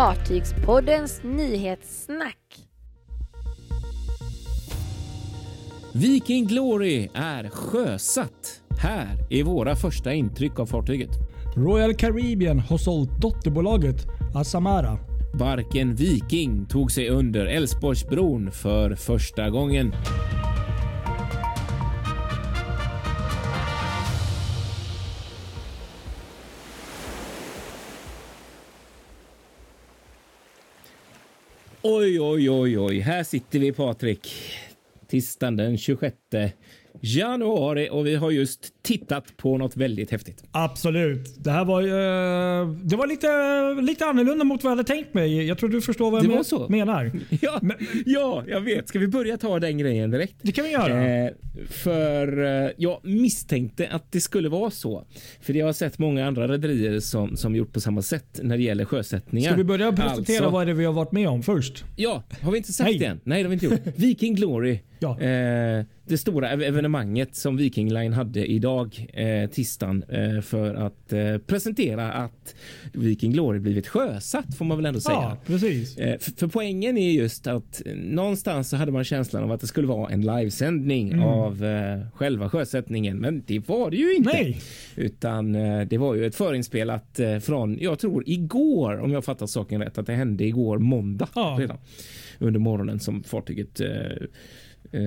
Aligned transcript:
Fartygspoddens 0.00 1.20
nyhetssnack. 1.22 2.36
Viking 5.94 6.46
Glory 6.46 7.08
är 7.14 7.48
sjösatt. 7.48 8.62
Här 8.78 9.26
är 9.30 9.44
våra 9.44 9.76
första 9.76 10.12
intryck 10.12 10.58
av 10.58 10.66
fartyget. 10.66 11.10
Royal 11.56 11.94
Caribbean 11.94 12.58
har 12.58 12.78
sålt 12.78 13.20
dotterbolaget 13.20 14.06
Asamara. 14.34 14.98
Barken 15.34 15.94
Viking 15.94 16.66
tog 16.66 16.92
sig 16.92 17.08
under 17.08 17.46
Älvsborgsbron 17.46 18.50
för 18.50 18.94
första 18.94 19.50
gången. 19.50 19.92
Oj, 31.82 32.20
oj, 32.20 32.50
oj, 32.50 32.78
oj. 32.78 32.98
Här 32.98 33.22
sitter 33.22 33.58
vi 33.58 33.72
Patrik. 33.72 34.28
Tisdagen 35.06 35.56
den 35.56 35.78
26 35.78 36.14
januari 37.00 37.88
och 37.90 38.06
vi 38.06 38.14
har 38.14 38.30
just 38.30 38.82
tittat 38.82 39.36
på 39.36 39.58
något 39.58 39.76
väldigt 39.76 40.10
häftigt. 40.10 40.44
Absolut. 40.52 41.34
Det 41.44 41.50
här 41.50 41.64
var, 41.64 41.82
uh, 41.82 42.76
det 42.84 42.96
var 42.96 43.06
lite, 43.06 43.82
lite 43.82 44.06
annorlunda 44.06 44.44
mot 44.44 44.64
vad 44.64 44.70
jag 44.70 44.76
hade 44.76 44.86
tänkt 44.88 45.14
mig. 45.14 45.46
Jag 45.46 45.58
tror 45.58 45.68
du 45.70 45.80
förstår 45.80 46.10
vad 46.10 46.22
Det 46.22 46.26
jag 46.26 46.34
men- 46.34 46.44
så. 46.44 46.68
menar. 46.68 47.12
Ja, 47.42 47.58
Men- 47.62 47.76
ja, 48.06 48.44
jag 48.48 48.60
vet. 48.60 48.88
Ska 48.88 48.98
vi 48.98 49.08
börja 49.08 49.36
ta 49.38 49.58
den 49.60 49.78
grejen 49.78 50.10
direkt? 50.10 50.34
Det 50.42 50.52
kan 50.52 50.64
vi 50.64 50.70
göra. 50.70 51.06
Eh, 51.24 51.30
för 51.68 52.44
eh, 52.64 52.70
jag 52.76 53.00
misstänkte 53.04 53.88
att 53.88 54.12
det 54.12 54.20
skulle 54.20 54.48
vara 54.48 54.70
så. 54.70 55.04
För 55.40 55.54
jag 55.54 55.66
har 55.66 55.72
sett 55.72 55.98
många 55.98 56.26
andra 56.26 56.48
rederier 56.48 57.00
som, 57.00 57.36
som 57.36 57.56
gjort 57.56 57.72
på 57.72 57.80
samma 57.80 58.02
sätt 58.02 58.40
när 58.42 58.56
det 58.56 58.62
gäller 58.62 58.84
sjösättningar. 58.84 59.48
Ska 59.50 59.56
vi 59.56 59.64
börja 59.64 59.92
presentera 59.92 60.36
Alltså- 60.36 60.50
vad 60.50 60.66
det 60.66 60.70
är 60.70 60.74
vi 60.74 60.84
har 60.84 60.92
varit 60.92 61.12
med 61.12 61.28
om 61.28 61.42
först? 61.42 61.84
Ja, 61.96 62.22
har 62.42 62.52
vi 62.52 62.58
inte 62.58 62.72
sagt 62.72 62.90
Nej. 62.90 62.98
det 62.98 63.04
än? 63.04 63.20
Nej, 63.24 63.38
det 63.42 63.48
har 63.48 63.48
vi 63.48 63.54
inte 63.54 63.66
gjort. 63.66 63.80
Viking 63.96 64.34
Glory. 64.34 64.78
Ja. 65.02 65.20
Eh, 65.20 65.84
det 66.06 66.18
stora 66.18 66.48
ev- 66.50 66.62
evenemanget 66.62 67.34
som 67.36 67.56
Viking 67.56 67.92
Line 67.92 68.12
hade 68.12 68.46
idag, 68.50 69.06
eh, 69.12 69.50
tisdagen, 69.50 70.04
eh, 70.08 70.40
för 70.40 70.74
att 70.74 71.12
eh, 71.12 71.38
presentera 71.46 72.12
att 72.12 72.54
Viking 72.92 73.32
Glory 73.32 73.58
blivit 73.58 73.88
sjösatt 73.88 74.54
får 74.56 74.64
man 74.64 74.76
väl 74.78 74.86
ändå 74.86 75.00
säga. 75.00 75.16
Ja, 75.16 75.36
precis. 75.46 75.98
Eh, 75.98 76.18
För, 76.18 76.30
för 76.32 76.46
poängen 76.46 76.98
är 76.98 77.10
just 77.10 77.46
att 77.46 77.82
någonstans 77.96 78.68
så 78.68 78.76
hade 78.76 78.92
man 78.92 79.04
känslan 79.04 79.42
av 79.44 79.52
att 79.52 79.60
det 79.60 79.66
skulle 79.66 79.86
vara 79.86 80.10
en 80.12 80.20
livesändning 80.22 81.12
Mm. 81.12 81.24
av 81.24 81.64
eh, 81.64 82.00
själva 82.14 82.48
sjösättningen, 82.50 83.18
men 83.18 83.42
det 83.46 83.68
var 83.68 83.90
det 83.90 83.96
ju 83.96 84.14
inte. 84.14 84.32
Nej. 84.32 84.60
Utan 84.96 85.54
eh, 85.54 85.80
det 85.80 85.98
var 85.98 86.14
ju 86.14 86.26
ett 86.26 86.34
förinspelat 86.34 87.20
från, 87.42 87.78
jag 87.80 87.98
tror 87.98 88.24
igår, 88.26 88.98
om 89.00 89.12
jag 89.12 89.24
fattar 89.24 89.46
saken 89.46 89.82
rätt, 89.82 89.98
att 89.98 90.06
det 90.06 90.12
hände 90.14 90.44
igår 90.44 90.78
måndag 90.78 91.28
Ja. 91.34 91.56
redan 91.60 91.78
under 92.38 92.60
morgonen 92.60 93.00
som 93.00 93.22
fartyget 93.22 93.80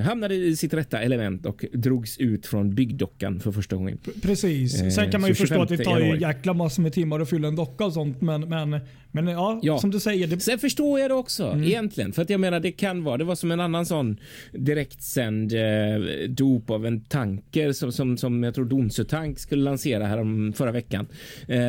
hamnade 0.06 0.36
i 0.36 0.56
sitt 0.56 0.74
rätta 0.74 1.00
element 1.00 1.46
och 1.46 1.66
drogs 1.74 2.18
ut 2.18 2.46
från 2.46 2.76
byggdockan 2.76 3.40
för 3.40 3.52
första 3.52 3.76
gången. 3.76 3.98
Precis. 4.22 4.82
Eh, 4.82 4.90
Sen 4.90 5.12
kan 5.12 5.22
man 5.22 5.30
ju 5.30 5.36
så 5.36 5.40
förstå 5.42 5.62
att 5.62 5.70
det 5.70 5.78
25 5.78 5.94
tar 5.94 6.00
januari. 6.00 6.22
jäkla 6.22 6.54
massor 6.54 6.84
med 6.84 6.94
timmar 6.94 7.20
att 7.20 7.30
fylla 7.30 7.48
en 7.48 7.56
docka 7.56 7.86
och 7.86 7.94
sånt. 7.94 8.22
Men, 8.22 8.50
men, 8.50 8.80
men 9.14 9.28
ja, 9.28 9.60
Ja. 9.64 9.78
som 9.78 9.92
du 9.92 10.00
säger. 10.00 10.28
Det, 10.28 10.40
Sen 10.40 10.60
förstår 10.60 11.00
jag 11.00 11.10
det 11.10 11.14
också 11.14 11.44
Mm. 11.44 11.64
egentligen. 11.64 12.14
För 12.14 12.22
att 12.22 12.30
jag 12.30 12.40
menar 12.40 12.60
det 12.60 12.72
kan 12.72 13.04
vara, 13.04 13.18
det 13.18 13.24
var 13.24 13.36
som 13.36 13.52
en 13.52 13.60
annan 13.60 13.86
sån 13.86 14.18
direktsänd 14.52 15.54
eh, 15.54 16.30
dop 16.30 16.70
av 16.70 16.86
en 16.86 17.02
tanker 17.02 17.72
som, 17.72 17.92
som, 17.92 18.18
som 18.18 18.44
jag 18.44 18.56
tror 18.56 18.66
Donsö 18.66 19.04
Tank 19.04 19.40
skulle 19.40 19.64
lansera 19.64 20.06
här 20.06 20.18
om 20.18 20.54
förra 20.56 20.72
veckan. 20.72 21.08
Eh, 21.48 21.60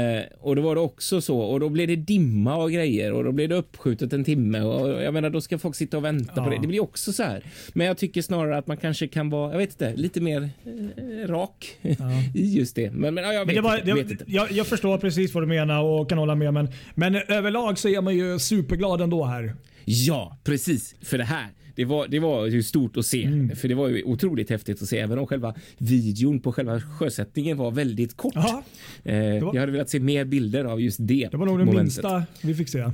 och 0.41 0.57
då 0.57 0.63
var 0.63 0.75
det 0.75 0.81
också 0.81 1.21
så 1.21 1.39
och 1.39 1.61
då 1.61 1.69
blev 1.69 1.89
det 1.89 1.97
dimma 1.97 2.57
och 2.57 2.71
grejer 2.73 3.13
och 3.13 3.25
då 3.25 3.33
blev 3.33 3.49
det 3.49 3.55
uppskjutet 3.55 4.13
en 4.13 4.25
timme 4.25 4.61
och 4.61 5.03
jag 5.03 5.15
menar 5.15 5.31
då 5.31 5.41
ska 5.41 5.59
folk 5.59 5.75
sitta 5.77 5.97
och 5.97 6.05
vänta 6.05 6.35
på 6.35 6.41
Ja. 6.41 6.51
det. 6.55 6.61
Det 6.63 6.69
blir 6.69 6.83
också 6.83 7.13
så 7.13 7.23
här. 7.23 7.43
Men 7.73 7.87
jag 7.87 7.99
tycker 7.99 8.23
snarare 8.23 8.57
att 8.57 8.67
man 8.67 8.77
kanske 8.77 9.07
kan 9.09 9.31
vara, 9.31 9.51
jag 9.51 9.59
vet 9.59 9.71
inte, 9.71 9.97
lite 9.97 10.21
mer 10.21 10.43
eh, 10.67 11.29
rak 11.29 11.79
i 12.35 12.57
just 12.57 12.77
det. 12.77 12.91
Men, 12.93 13.15
men 13.15 13.25
ja, 13.25 13.33
jag 13.33 13.41
vet, 13.41 13.47
Men 13.47 13.55
det 13.55 13.61
var, 13.61 13.75
inte, 13.77 13.87
det, 13.87 13.95
vet 13.95 14.11
inte. 14.11 14.25
jag, 14.27 14.53
jag 14.53 14.67
förstår 14.67 14.99
precis 14.99 15.35
vad 15.35 15.43
du 15.43 15.47
menar 15.47 15.83
och 15.83 16.09
kan 16.09 16.19
hålla 16.19 16.35
med. 16.35 16.55
Men, 16.55 16.69
men 16.95 17.15
överlag 17.35 17.79
så 17.79 17.89
är 17.89 18.01
man 18.01 18.17
ju 18.17 18.39
superglad 18.39 19.01
ändå 19.01 19.25
här. 19.25 19.55
Ja, 19.85 20.39
precis. 20.45 20.95
För 21.03 21.19
det 21.19 21.25
här, 21.25 21.47
det 21.75 21.85
var, 21.85 22.09
det 22.09 22.19
var 22.19 22.47
ju 22.47 22.63
stort 22.63 22.97
att 22.97 23.07
se. 23.07 23.25
Mm. 23.25 23.57
För 23.57 23.69
det 23.69 23.75
var 23.75 23.89
ju 23.89 24.03
otroligt 24.03 24.51
häftigt 24.51 24.83
att 24.83 24.89
se. 24.89 24.99
Även 24.99 25.19
om 25.19 25.27
själva 25.27 25.55
videon 25.79 26.41
på 26.41 26.53
själva 26.53 26.81
sjösättningen 26.81 27.57
var 27.57 27.71
väldigt 27.71 28.17
kort. 28.17 28.33
Ja, 28.35 28.63
Eh, 29.05 29.17
var- 29.45 29.55
Jag 29.55 29.61
hade 29.61 29.73
velat 29.73 29.91
se 29.91 30.01
mer 30.01 30.25
bilder 30.25 30.65
av 30.65 30.81
just 30.81 30.99
det 31.01 31.29
det 31.31 31.37
var 31.37 31.47
nog 31.47 31.59
momentet. 31.59 31.83
minsta 31.83 32.25
vi 32.43 32.55
fick 32.55 32.69
se. 32.69 32.85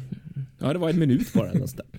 Ja, 0.58 0.72
det 0.72 0.78
var 0.78 0.90
en 0.90 0.98
minut 0.98 1.32
bara. 1.32 1.52
nästan. 1.52 1.86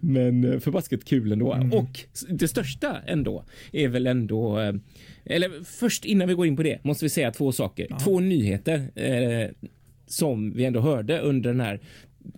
Men 0.00 0.44
eh, 0.52 0.58
förbaskat 0.60 1.04
kul 1.04 1.32
ändå. 1.32 1.52
Mm. 1.52 1.72
Och 1.72 2.00
det 2.28 2.48
största 2.48 2.96
ändå 3.06 3.44
är 3.72 3.88
väl 3.88 4.06
ändå... 4.06 4.60
eh, 4.60 4.74
Eller 5.24 5.50
först 5.64 6.04
innan 6.04 6.28
vi 6.28 6.34
går 6.34 6.46
in 6.46 6.56
på 6.56 6.62
det 6.62 6.84
måste 6.84 7.04
vi 7.04 7.08
säga 7.08 7.30
två 7.30 7.52
saker. 7.52 7.86
Två 8.04 8.20
nyheter 8.20 8.90
eh, 8.94 9.50
som 10.10 10.52
vi 10.52 10.64
ändå 10.64 10.80
hörde 10.80 11.20
under 11.20 11.50
den 11.50 11.60
här 11.60 11.80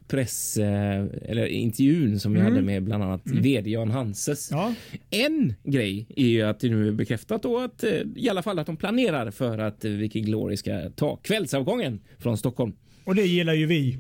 press 0.09 0.57
eh, 0.57 1.05
eller 1.23 1.47
intervjun 1.47 2.21
som 2.21 2.33
vi 2.33 2.41
hade 2.41 2.63
med 2.63 2.83
bland 2.83 3.03
annat 3.05 3.21
vd 3.25 3.71
Jan 3.71 3.91
Hanses. 3.91 4.53
Mm. 4.53 4.65
Ja. 4.65 4.75
En 5.11 5.55
grej 5.65 6.07
är 6.17 6.27
ju 6.27 6.43
att 6.43 6.61
det 6.61 6.69
nu 6.69 6.89
är 6.89 6.93
bekräftat 6.93 7.43
då 7.43 7.59
att 7.59 7.85
eh, 7.85 7.91
i 8.17 8.29
alla 8.29 8.43
fall 8.43 8.59
att 8.59 8.67
de 8.67 8.77
planerar 8.77 9.31
för 9.31 9.59
att 9.59 9.85
eh, 9.85 9.91
Viking 9.91 10.25
Glory 10.25 10.57
ska 10.57 10.91
ta 10.97 11.17
kvällsavgången 11.17 12.01
från 12.19 12.39
Stockholm. 12.39 12.73
Och 13.05 13.15
det 13.15 13.23
gillar 13.27 13.55
ju 13.55 13.67
vi. 13.67 13.99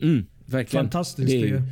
Mm, 0.00 0.26
verkligen. 0.46 0.84
Fantastiskt. 0.84 1.28
Det 1.30 1.50
Det. 1.50 1.62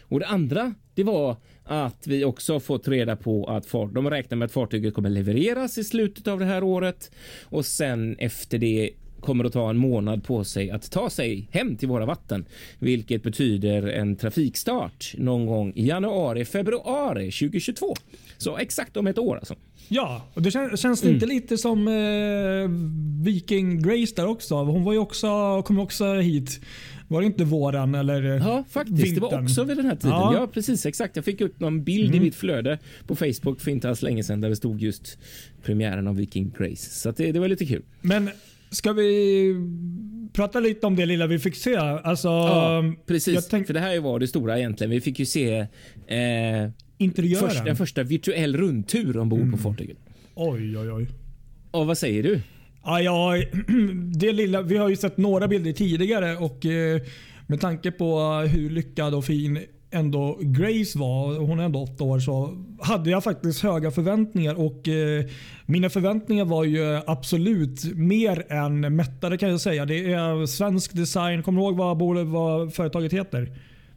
Och 0.00 0.20
det 0.20 0.26
andra, 0.26 0.74
det 0.94 1.04
var 1.04 1.36
att 1.64 2.06
vi 2.06 2.24
också 2.24 2.60
fått 2.60 2.88
reda 2.88 3.16
på 3.16 3.46
att 3.46 3.66
far- 3.66 3.94
de 3.94 4.10
räknar 4.10 4.36
med 4.36 4.46
att 4.46 4.52
fartyget 4.52 4.94
kommer 4.94 5.10
levereras 5.10 5.78
i 5.78 5.84
slutet 5.84 6.26
av 6.28 6.38
det 6.38 6.44
här 6.44 6.62
året 6.62 7.10
och 7.44 7.66
sen 7.66 8.16
efter 8.18 8.58
det 8.58 8.90
kommer 9.26 9.44
att 9.44 9.52
ta 9.52 9.70
en 9.70 9.76
månad 9.76 10.24
på 10.24 10.44
sig 10.44 10.70
att 10.70 10.90
ta 10.90 11.10
sig 11.10 11.48
hem 11.52 11.76
till 11.76 11.88
våra 11.88 12.06
vatten, 12.06 12.44
vilket 12.78 13.22
betyder 13.22 13.82
en 13.88 14.16
trafikstart 14.16 15.14
någon 15.18 15.46
gång 15.46 15.72
i 15.74 15.86
januari, 15.86 16.44
februari 16.44 17.30
2022. 17.32 17.94
Så 18.38 18.56
exakt 18.56 18.96
om 18.96 19.06
ett 19.06 19.18
år 19.18 19.36
alltså. 19.36 19.54
Ja, 19.88 20.22
och 20.34 20.42
det 20.42 20.50
känns, 20.50 20.80
känns 20.80 21.02
Mm. 21.02 21.12
det 21.12 21.14
inte 21.14 21.34
lite 21.34 21.58
som 21.58 21.88
eh, 21.88 23.24
Viking 23.24 23.82
Grace 23.82 24.12
där 24.16 24.26
också? 24.26 24.54
Hon 24.54 24.84
var 24.84 24.92
ju 24.92 24.98
också, 24.98 25.62
kom 25.62 25.78
också 25.78 26.14
hit. 26.14 26.60
Var 27.08 27.20
det 27.20 27.26
inte 27.26 27.44
våren 27.44 27.94
eller 27.94 28.22
Ja, 28.22 28.64
faktiskt. 28.70 29.14
Det 29.14 29.20
var 29.20 29.30
vintern? 29.30 29.44
också 29.44 29.64
vid 29.64 29.76
den 29.76 29.86
här 29.86 29.96
tiden. 29.96 30.10
Ja. 30.10 30.34
Ja, 30.34 30.46
precis. 30.46 30.86
Exakt. 30.86 31.16
Jag 31.16 31.24
fick 31.24 31.40
upp 31.40 31.60
någon 31.60 31.84
bild 31.84 32.14
i 32.14 32.20
mitt 32.20 32.34
flöde 32.34 32.78
på 33.06 33.16
Facebook 33.16 33.60
för 33.60 33.70
inte 33.70 33.88
alls 33.88 34.02
länge 34.02 34.22
sedan 34.24 34.40
där 34.40 34.48
det 34.48 34.56
stod 34.56 34.82
just 34.82 35.18
premiären 35.62 36.06
av 36.06 36.16
Viking 36.16 36.52
Grace. 36.58 36.90
Så 36.90 37.10
det, 37.10 37.32
det 37.32 37.40
var 37.40 37.48
lite 37.48 37.66
kul. 37.66 37.82
Men 38.00 38.30
ska 38.70 38.92
vi 38.92 39.54
prata 40.32 40.60
lite 40.60 40.86
om 40.86 40.96
det 40.96 41.06
lilla 41.06 41.26
vi 41.26 41.38
fick 41.38 41.56
se? 41.56 41.76
Alltså, 41.76 42.28
Ja, 42.28 42.94
precis. 43.06 43.34
Jag 43.34 43.48
tänkte 43.48 43.66
För 43.66 43.74
det 43.74 43.86
här 43.86 44.00
var 44.00 44.18
det 44.18 44.26
stora 44.26 44.58
egentligen. 44.58 44.90
Vi 44.90 45.00
fick 45.00 45.18
ju 45.18 45.26
se 45.26 45.58
eh, 46.06 46.70
interiören. 46.98 47.50
först, 47.50 47.66
en 47.66 47.76
första 47.76 48.02
virtuell 48.02 48.56
rundtur 48.56 49.16
ombord 49.16 49.52
på 49.52 49.58
fartyget. 49.58 49.96
Oj, 50.34 50.78
oj, 50.78 50.92
oj. 50.92 51.06
Och 51.70 51.86
vad 51.86 51.98
säger 51.98 52.22
du? 52.22 52.40
Ja, 52.84 53.00
ja, 53.00 53.32
det 54.18 54.32
lilla, 54.32 54.62
vi 54.62 54.76
har 54.76 54.88
ju 54.88 54.96
sett 54.96 55.16
några 55.16 55.48
bilder 55.48 55.72
tidigare 55.72 56.36
och 56.36 56.66
eh, 56.66 57.00
med 57.46 57.60
tanke 57.60 57.90
på 57.90 58.20
hur 58.52 58.70
lyckad 58.70 59.14
och 59.14 59.24
fin 59.24 59.58
ändå 59.96 60.38
Grace 60.40 60.98
var, 60.98 61.38
hon 61.38 61.60
är 61.60 61.64
ändå 61.64 61.82
åtta 61.82 62.04
år, 62.04 62.18
så 62.18 62.64
hade 62.80 63.10
jag 63.10 63.24
faktiskt 63.24 63.62
höga 63.62 63.90
förväntningar. 63.90 64.54
och 64.54 64.88
eh, 64.88 65.24
Mina 65.66 65.90
förväntningar 65.90 66.44
var 66.44 66.64
ju 66.64 67.00
absolut 67.06 67.84
mer 67.94 68.52
än 68.52 68.96
mättade 68.96 69.38
kan 69.38 69.50
jag 69.50 69.60
säga. 69.60 69.84
Det 69.84 70.12
är 70.12 70.46
svensk 70.46 70.92
design. 70.92 71.42
Kommer 71.42 71.60
du 71.60 71.66
ihåg 71.66 71.76
vad, 71.76 72.26
vad 72.26 72.74
företaget 72.74 73.12
heter? 73.12 73.52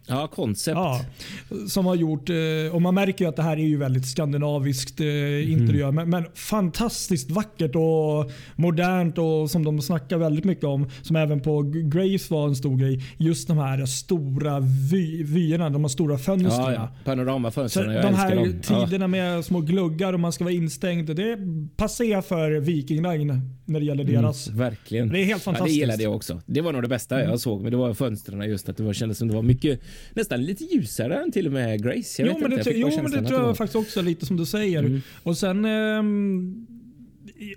Ja, 0.08 0.28
koncept. 0.28 0.76
Ja, 0.76 1.02
som 1.68 1.86
har 1.86 1.96
gjort, 1.96 2.30
eh, 2.30 2.36
och 2.76 2.82
man 2.82 2.96
märker 2.96 3.26
ju 3.26 3.30
att 3.30 3.36
det 3.36 3.44
här 3.44 3.58
är 3.58 3.68
ju 3.68 3.78
väldigt 3.78 4.06
skandinaviskt 4.06 5.00
eh, 5.00 5.52
interiör. 5.52 5.92
Men, 5.92 6.10
men 6.10 6.26
fantastiskt 6.34 7.32
vackert 7.32 7.76
och 7.76 8.32
modernt 8.56 9.18
och 9.18 9.52
som 9.52 9.66
de 9.66 9.82
snackar 9.82 10.18
väldigt 10.18 10.46
mycket 10.46 10.64
om. 10.64 10.90
Som 11.02 11.16
även 11.16 11.40
på 11.40 11.62
Grace 11.62 12.34
var 12.34 12.48
en 12.48 12.56
stor 12.56 12.78
grej. 12.78 13.04
Just 13.18 13.48
de 13.48 13.58
här 13.58 13.86
stora 13.86 14.60
vy, 14.92 15.24
vyerna, 15.24 15.70
de 15.70 15.82
här 15.82 15.90
stora 15.90 16.18
fönstren. 16.18 16.74
Ja, 16.74 16.74
ja. 16.74 16.90
Panoramafönstren, 17.06 17.94
jag 17.94 18.04
de 18.04 18.14
här 18.14 18.36
dem. 18.36 18.62
Tiderna 18.62 19.08
med 19.08 19.46
små 19.46 19.62
gluggar 19.62 20.14
och 20.14 20.20
man 20.20 20.32
ska 20.32 20.44
vara 20.44 20.54
instängd. 20.54 21.16
Det 21.16 21.38
passerar 21.78 22.22
för 22.22 22.52
Viking 22.52 23.02
Line 23.04 23.42
när 23.66 23.80
det 23.80 23.86
gäller 23.86 24.04
deras. 24.04 24.48
Mm, 24.48 24.60
verkligen. 24.60 25.10
Det 25.10 25.20
är 25.20 25.24
helt 25.26 25.30
Ja, 25.30 25.36
det 25.38 25.44
fantastiskt. 25.44 25.76
Mm. 25.76 25.80
gillade 25.80 26.04
jag 26.04 26.16
också. 26.16 26.42
Det 26.46 26.62
var 26.62 26.74
nog 26.74 26.82
det 26.82 26.88
bästa 26.88 27.24
jag 27.24 27.40
såg. 27.40 27.62
Men 27.62 27.72
det 27.72 27.78
var 27.78 27.94
fönstren 27.94 28.50
just 28.50 28.70
att 28.70 28.78
det 28.78 28.84
var, 28.84 28.94
kändes 28.94 29.18
som 29.18 29.28
det 29.28 29.34
var 29.34 29.42
mycket, 29.42 29.80
nästan 30.14 30.46
lite 30.46 30.64
ljusare 30.64 31.24
än 31.24 31.32
till 31.32 31.48
och 31.48 31.54
med 31.54 31.84
Grace. 31.84 32.22
Jag 32.22 32.28
Jo, 32.28 32.38
men 32.42 32.54
inte, 32.54 32.70
det, 32.70 32.78
jo 32.78 32.92
men 33.02 33.12
det 33.12 33.28
tror 33.28 33.42
jag 33.42 33.58
faktiskt 33.58 33.76
också 33.76 34.02
lite 34.02 34.26
som 34.26 34.38
du 34.38 34.46
säger. 34.46 34.80
Mm. 34.80 35.02
Och 35.24 35.38
sen 35.38 35.66
ehm, 35.66 36.68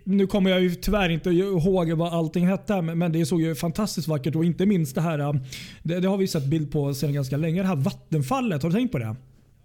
nu 0.04 0.26
kommer 0.26 0.50
jag 0.50 0.62
ju 0.62 0.74
tyvärr 0.74 1.08
inte 1.08 1.30
ihåg 1.30 1.92
vad 1.92 2.12
allting 2.12 2.46
hette, 2.46 2.82
men 2.82 3.12
det 3.12 3.26
såg 3.26 3.42
ju 3.42 3.54
fantastiskt 3.54 4.08
vackert 4.08 4.34
och 4.34 4.44
inte 4.44 4.66
minst 4.66 4.94
det 4.94 5.00
här, 5.00 5.40
det, 5.82 6.00
det 6.00 6.08
har 6.08 6.16
vi 6.16 6.28
sett 6.28 6.44
bild 6.44 6.72
på 6.72 6.94
sedan 6.94 7.12
ganska 7.12 7.36
länge, 7.36 7.62
det 7.62 7.68
här 7.68 7.76
vattenfallet. 7.76 8.62
Har 8.62 8.70
du 8.70 8.76
tänkt 8.76 8.92
på 8.92 8.98
det? 8.98 9.16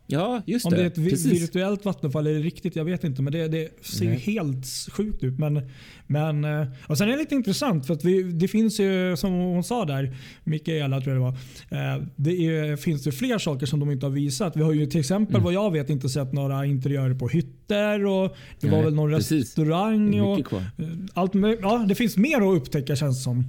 Ja, 0.09 0.42
just 0.45 0.65
Om 0.65 0.71
det. 0.71 0.77
det 0.77 0.83
är 0.83 0.88
ett 0.88 0.95
Precis. 0.95 1.25
virtuellt 1.42 1.86
vattenfall 1.86 2.27
eller 2.27 2.39
riktigt, 2.39 2.75
jag 2.75 2.86
vet 2.86 3.04
inte. 3.04 3.21
Men 3.21 3.33
det, 3.33 3.48
det 3.48 3.86
ser 3.86 4.04
ju 4.04 4.09
Nej. 4.09 4.19
helt 4.19 4.65
sjukt 4.92 5.24
ut. 5.24 5.39
Men, 5.39 5.62
men, 6.07 6.45
eh, 6.45 6.68
och 6.88 6.98
sen 6.98 7.07
är 7.07 7.12
det 7.12 7.18
lite 7.18 7.36
intressant 7.36 7.88
för 7.88 7.94
att 7.94 8.04
vi, 8.06 8.24
det 8.24 8.48
finns 8.48 8.80
ju, 8.80 9.15
som 9.18 9.31
hon 9.33 9.63
sa 9.63 9.86
där, 9.86 10.15
Mikaela 10.44 11.01
tror 11.01 11.15
jag 11.15 11.24
det 11.24 11.31
var. 11.69 11.95
Eh, 11.95 12.04
det 12.15 12.31
är, 12.48 12.75
finns 12.75 13.07
ju 13.07 13.12
fler 13.12 13.38
saker 13.38 13.65
som 13.65 13.80
de 13.80 13.92
inte 13.92 14.06
har 14.06 14.12
visat. 14.12 14.57
Vi 14.57 14.62
har 14.63 14.74
ju 14.74 14.86
till 14.86 15.00
exempel 15.00 15.36
Mm. 15.36 15.44
vad 15.44 15.54
jag 15.54 15.71
vet 15.71 15.89
inte 15.89 16.10
sett 16.10 16.33
några 16.33 16.65
interiörer 16.65 17.13
på 17.13 17.27
hytter 17.27 18.06
och 18.06 18.36
det 18.60 18.68
var 18.69 18.77
Nej, 18.77 18.86
väl 18.86 18.94
någon 18.95 19.12
precis. 19.12 19.31
restaurang. 19.44 20.21
Och, 20.21 20.53
eh, 20.53 20.60
allt, 21.13 21.33
ja, 21.62 21.86
det 21.89 21.95
finns 21.95 22.18
mer 22.18 22.38
att 22.38 22.57
upptäcka 22.62 22.95
känns 22.95 23.24
som. 23.24 23.44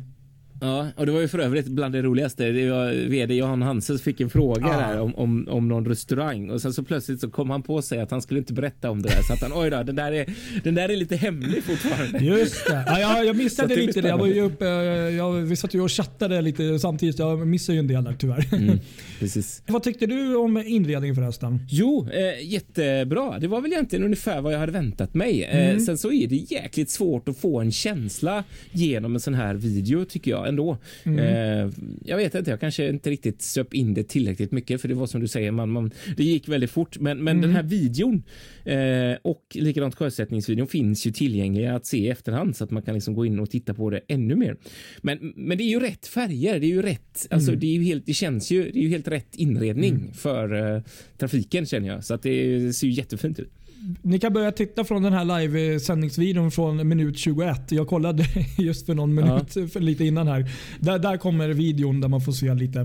Ja, 0.61 0.87
och 0.97 1.07
det 1.07 1.13
var 1.13 1.21
ju 1.21 1.29
för 1.29 1.39
övrigt 1.39 1.67
bland 1.67 1.95
det 1.95 2.03
roligaste. 2.03 2.49
Det 2.49 2.71
var 2.71 3.09
vd 3.09 3.35
Johan 3.35 3.63
Hanses 3.63 4.03
fick 4.03 4.21
en 4.21 4.31
fråga 4.31 4.67
Ja. 4.67 4.79
där 4.79 5.01
om, 5.01 5.15
om, 5.15 5.49
om 5.51 5.69
någon 5.69 5.87
restaurang 5.87 6.51
och 6.51 6.61
sen 6.63 6.73
så 6.73 6.83
plötsligt 6.85 7.21
så 7.21 7.31
kom 7.31 7.51
han 7.51 7.63
på 7.63 7.83
sig 7.83 8.01
att 8.01 8.11
han 8.11 8.23
skulle 8.23 8.41
inte 8.41 8.53
berätta 8.53 8.91
om 8.91 9.03
det 9.03 9.09
där 9.09 9.23
så 9.23 9.33
att 9.33 9.43
han 9.43 9.53
oj 9.63 9.71
då, 9.71 9.83
den 9.83 9.97
där 9.97 10.13
är, 10.13 10.27
den 10.65 10.75
där 10.75 10.89
är 10.89 10.97
lite 10.97 11.17
hemlig 11.17 11.65
fortfarande. 11.65 12.19
Just 12.19 12.67
det. 12.67 12.85
Ja, 12.87 13.01
jag, 13.01 13.27
jag 13.27 13.37
missade 13.37 13.77
lite 13.77 14.01
det. 14.01 14.09
Jag 14.09 14.19
var 14.19 14.27
ju 14.27 14.41
uppe, 14.41 14.65
jag, 14.65 15.33
vi 15.33 15.57
satt 15.57 15.75
ju 15.75 15.81
och 15.81 15.93
chattade 15.93 16.43
lite 16.43 16.79
samtidigt. 16.79 17.19
Jag 17.19 17.47
missade 17.47 17.77
ju 17.77 17.81
en 17.81 17.87
del 17.89 18.05
där 18.05 18.15
tyvärr. 18.19 18.55
Mm, 18.55 18.79
precis. 19.19 19.63
Vad 19.67 19.83
tyckte 19.83 20.07
du 20.07 20.37
om 20.37 20.59
inredningen 20.59 21.15
förresten? 21.17 21.67
Jo, 21.71 22.09
eh, 22.13 22.47
jättebra. 22.53 23.39
Det 23.39 23.47
var 23.49 23.61
väl 23.61 23.73
egentligen 23.73 24.05
ungefär 24.05 24.41
vad 24.41 24.53
jag 24.53 24.59
hade 24.59 24.73
väntat 24.73 25.15
mig. 25.15 25.45
Mm. 25.45 25.77
Eh, 25.77 25.83
sen 25.83 25.99
så 25.99 26.13
är 26.13 26.27
det 26.29 26.37
jäkligt 26.37 26.91
svårt 26.91 27.29
att 27.29 27.39
få 27.39 27.61
en 27.61 27.73
känsla 27.73 28.45
genom 28.73 29.15
en 29.15 29.21
sån 29.21 29.35
här 29.35 29.55
video 29.55 30.05
tycker 30.05 30.31
jag 30.31 30.48
ändå. 30.49 30.79
Mm. 31.05 31.19
Eh, 31.19 31.73
jag 32.05 32.17
vet 32.17 32.35
inte, 32.35 32.51
jag 32.51 32.61
kanske 32.61 32.89
inte 32.89 33.11
riktigt 33.11 33.43
söp 33.43 33.75
in 33.75 33.95
det 33.95 34.09
tillräckligt 34.09 34.53
mycket 34.53 34.81
för 34.81 34.89
det 34.89 34.95
var 34.95 35.07
som 35.07 35.21
du 35.21 35.29
säger, 35.29 35.51
man, 35.51 35.71
man, 35.71 35.91
det 36.17 36.25
gick 36.25 36.49
väldigt 36.49 36.71
fort. 36.71 36.99
Men, 36.99 37.25
men 37.25 37.37
Mm. 37.39 37.43
den 37.43 37.57
här 37.57 37.63
videon 37.63 38.23
eh, 38.65 39.19
och 39.23 39.43
likadant 39.55 39.95
sjösättningsvideon 39.95 40.67
finns 40.69 41.07
ju 41.07 41.11
tillgängliga 41.11 41.75
att 41.77 41.87
se 41.87 41.97
i 41.99 42.09
efterhand 42.09 42.57
så 42.57 42.65
att 42.65 42.71
man 42.71 42.83
kan 42.83 42.95
liksom 42.95 43.15
gå 43.15 43.27
in 43.27 43.39
och 43.39 43.51
titta 43.51 43.75
på 43.75 43.91
det 43.91 44.01
ännu 44.09 44.37
mer. 44.37 44.57
Men, 45.03 45.33
men 45.37 45.59
det 45.59 45.65
är 45.65 45.69
ju 45.71 45.81
rätt 45.81 46.07
färger, 46.07 46.61
det 46.61 46.67
är 46.67 46.69
ju 46.69 46.83
rätt, 46.83 47.27
alltså 47.31 47.51
Mm. 47.51 47.61
det 47.61 47.67
är 47.67 47.73
ju 47.75 47.83
helt, 47.85 48.07
det 48.07 48.15
känns 48.15 48.51
ju, 48.51 48.71
det 48.71 48.79
är 48.79 48.83
ju 48.83 48.89
helt 48.89 49.09
rätt 49.09 49.35
inredning 49.37 50.13
för 50.15 50.75
eh, 50.77 50.83
trafiken 51.19 51.67
känner 51.67 51.89
jag 51.89 52.05
så 52.05 52.15
att 52.15 52.23
det 52.23 52.73
ser 52.77 52.87
ju 52.87 52.93
jättefint 52.93 53.39
ut. 53.39 53.53
Ni 54.03 54.19
kan 54.19 54.33
börja 54.33 54.53
titta 54.53 54.85
från 54.85 55.03
den 55.03 55.13
här 55.13 55.25
live-sändningsvideon 55.25 56.51
från 56.51 56.89
minut 56.89 57.19
21. 57.19 57.73
Jag 57.73 57.89
kollade 57.89 58.25
just 58.59 58.87
för 58.87 58.95
någon 58.95 59.15
minut 59.15 59.53
för 59.53 59.81
lite 59.81 60.05
innan 60.05 60.29
här. 60.29 60.51
Där, 60.81 60.99
där 60.99 61.17
kommer 61.17 61.49
videon 61.49 62.01
där 62.01 62.09
man 62.09 62.21
får 62.21 62.33
se 62.33 62.55
lite. 62.55 62.81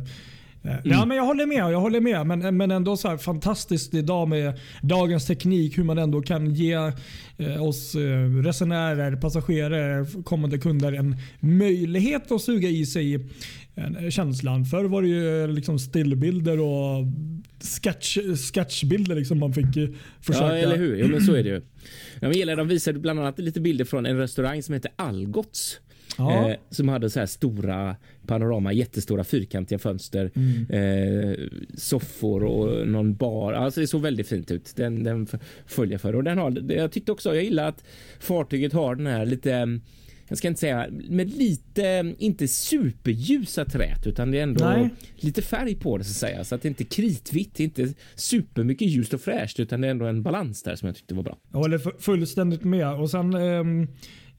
eh, 0.64 0.76
Ja, 0.84 1.06
men 1.06 1.18
jag 1.18 1.26
håller 1.26 1.46
med. 1.46 1.58
Jag 1.74 1.80
håller 1.82 2.02
med. 2.02 2.28
Men, 2.28 2.58
men 2.58 2.72
ändå 2.72 2.98
så 2.98 3.08
här 3.08 3.18
fantastiskt 3.18 3.94
idag 3.94 4.28
med 4.28 4.60
dagens 4.82 5.26
teknik. 5.26 5.78
Hur 5.78 5.84
man 5.84 5.98
ändå 5.98 6.22
kan 6.22 6.54
ge 6.54 6.74
eh, 7.38 7.64
oss 7.64 7.96
eh, 7.96 8.00
resenärer, 8.44 9.16
passagerare, 9.16 10.06
kommande 10.24 10.58
kunder 10.58 10.94
en 10.94 11.16
möjlighet 11.40 12.32
att 12.32 12.42
suga 12.42 12.70
i 12.70 12.86
sig 12.86 13.30
eh, 13.76 14.10
känslan. 14.10 14.66
Förr 14.66 14.84
var 14.86 15.02
det 15.02 15.08
ju 15.08 15.48
liksom 15.48 15.80
stillbilder 15.80 16.60
och 16.60 17.06
sketch, 17.84 18.18
sketchbilder 18.54 19.16
liksom 19.16 19.40
man 19.40 19.54
fick 19.54 19.78
eh, 19.78 19.90
försöka. 20.22 20.46
Ja, 20.46 20.56
eller 20.56 20.78
hur? 20.78 20.98
Jo, 20.98 21.08
men 21.08 21.22
så 21.22 21.34
är 21.34 21.44
det 21.44 21.50
ju. 21.50 21.62
Ja, 22.20 22.28
men 22.28 22.32
gillar, 22.34 22.56
de 22.56 22.68
visade 22.68 23.00
bland 23.00 23.20
annat 23.20 23.40
lite 23.40 23.62
bilder 23.62 23.86
från 23.86 24.06
en 24.06 24.18
restaurang 24.18 24.64
som 24.64 24.74
heter 24.74 24.92
Algots. 24.96 25.80
Ja. 26.18 26.50
Eh, 26.50 26.56
som 26.70 26.90
hade 26.90 27.10
så 27.10 27.20
här 27.20 27.26
stora 27.26 27.96
panorama, 28.28 28.74
jättestora 28.74 29.24
fyrkantiga 29.24 29.80
fönster, 29.80 30.32
Mm. 30.36 30.66
eh, 30.70 31.38
soffor 31.78 32.44
och 32.44 32.88
någon 32.88 33.16
bar. 33.16 33.54
Alltså 33.54 33.80
det 33.82 33.88
såg 33.88 34.02
väldigt 34.02 34.28
fint 34.28 34.52
ut. 34.52 34.74
Den, 34.76 35.04
den 35.04 35.28
följer 35.66 35.98
för. 35.98 36.16
Och 36.16 36.24
den 36.24 36.38
har, 36.38 36.72
jag 36.72 36.92
tyckte 36.92 37.12
också, 37.12 37.36
jag 37.36 37.44
gillar 37.44 37.68
att 37.70 37.84
fartyget 38.20 38.74
har 38.74 38.96
den 38.96 39.08
här 39.08 39.26
lite 39.26 39.54
eh, 39.54 39.66
jag 40.34 40.38
ska 40.38 40.48
inte 40.48 40.60
säga, 40.60 40.88
med 41.10 41.30
lite, 41.38 42.14
inte 42.18 42.48
superljusa 42.48 43.66
trät 43.66 44.08
utan 44.08 44.32
det 44.32 44.40
är 44.40 44.44
ändå 44.44 44.66
Nej. 44.66 44.90
lite 45.16 45.42
färg 45.42 45.76
på 45.76 45.98
det 45.98 46.04
så 46.04 46.10
att 46.10 46.16
säga. 46.32 46.44
Så 46.44 46.56
att 46.56 46.62
det 46.62 46.68
inte 46.68 46.84
är 46.84 46.86
kritvitt, 46.86 47.56
det 47.56 47.64
är 47.64 47.66
inte 47.66 47.94
supermycket 48.16 48.88
ljust 48.88 49.14
och 49.14 49.22
fräscht 49.22 49.60
utan 49.60 49.82
det 49.82 49.88
är 49.88 49.92
ändå 49.92 50.06
en 50.06 50.24
balans 50.24 50.64
där 50.64 50.76
som 50.76 50.86
jag 50.86 50.96
tyckte 50.96 51.14
var 51.16 51.24
bra. 51.24 51.38
Jag 51.52 51.60
håller 51.60 51.78
fu- 51.78 52.00
fullständigt 52.00 52.64
med. 52.64 52.94
Och 52.94 53.10
sen, 53.10 53.34
ehm, 53.34 53.88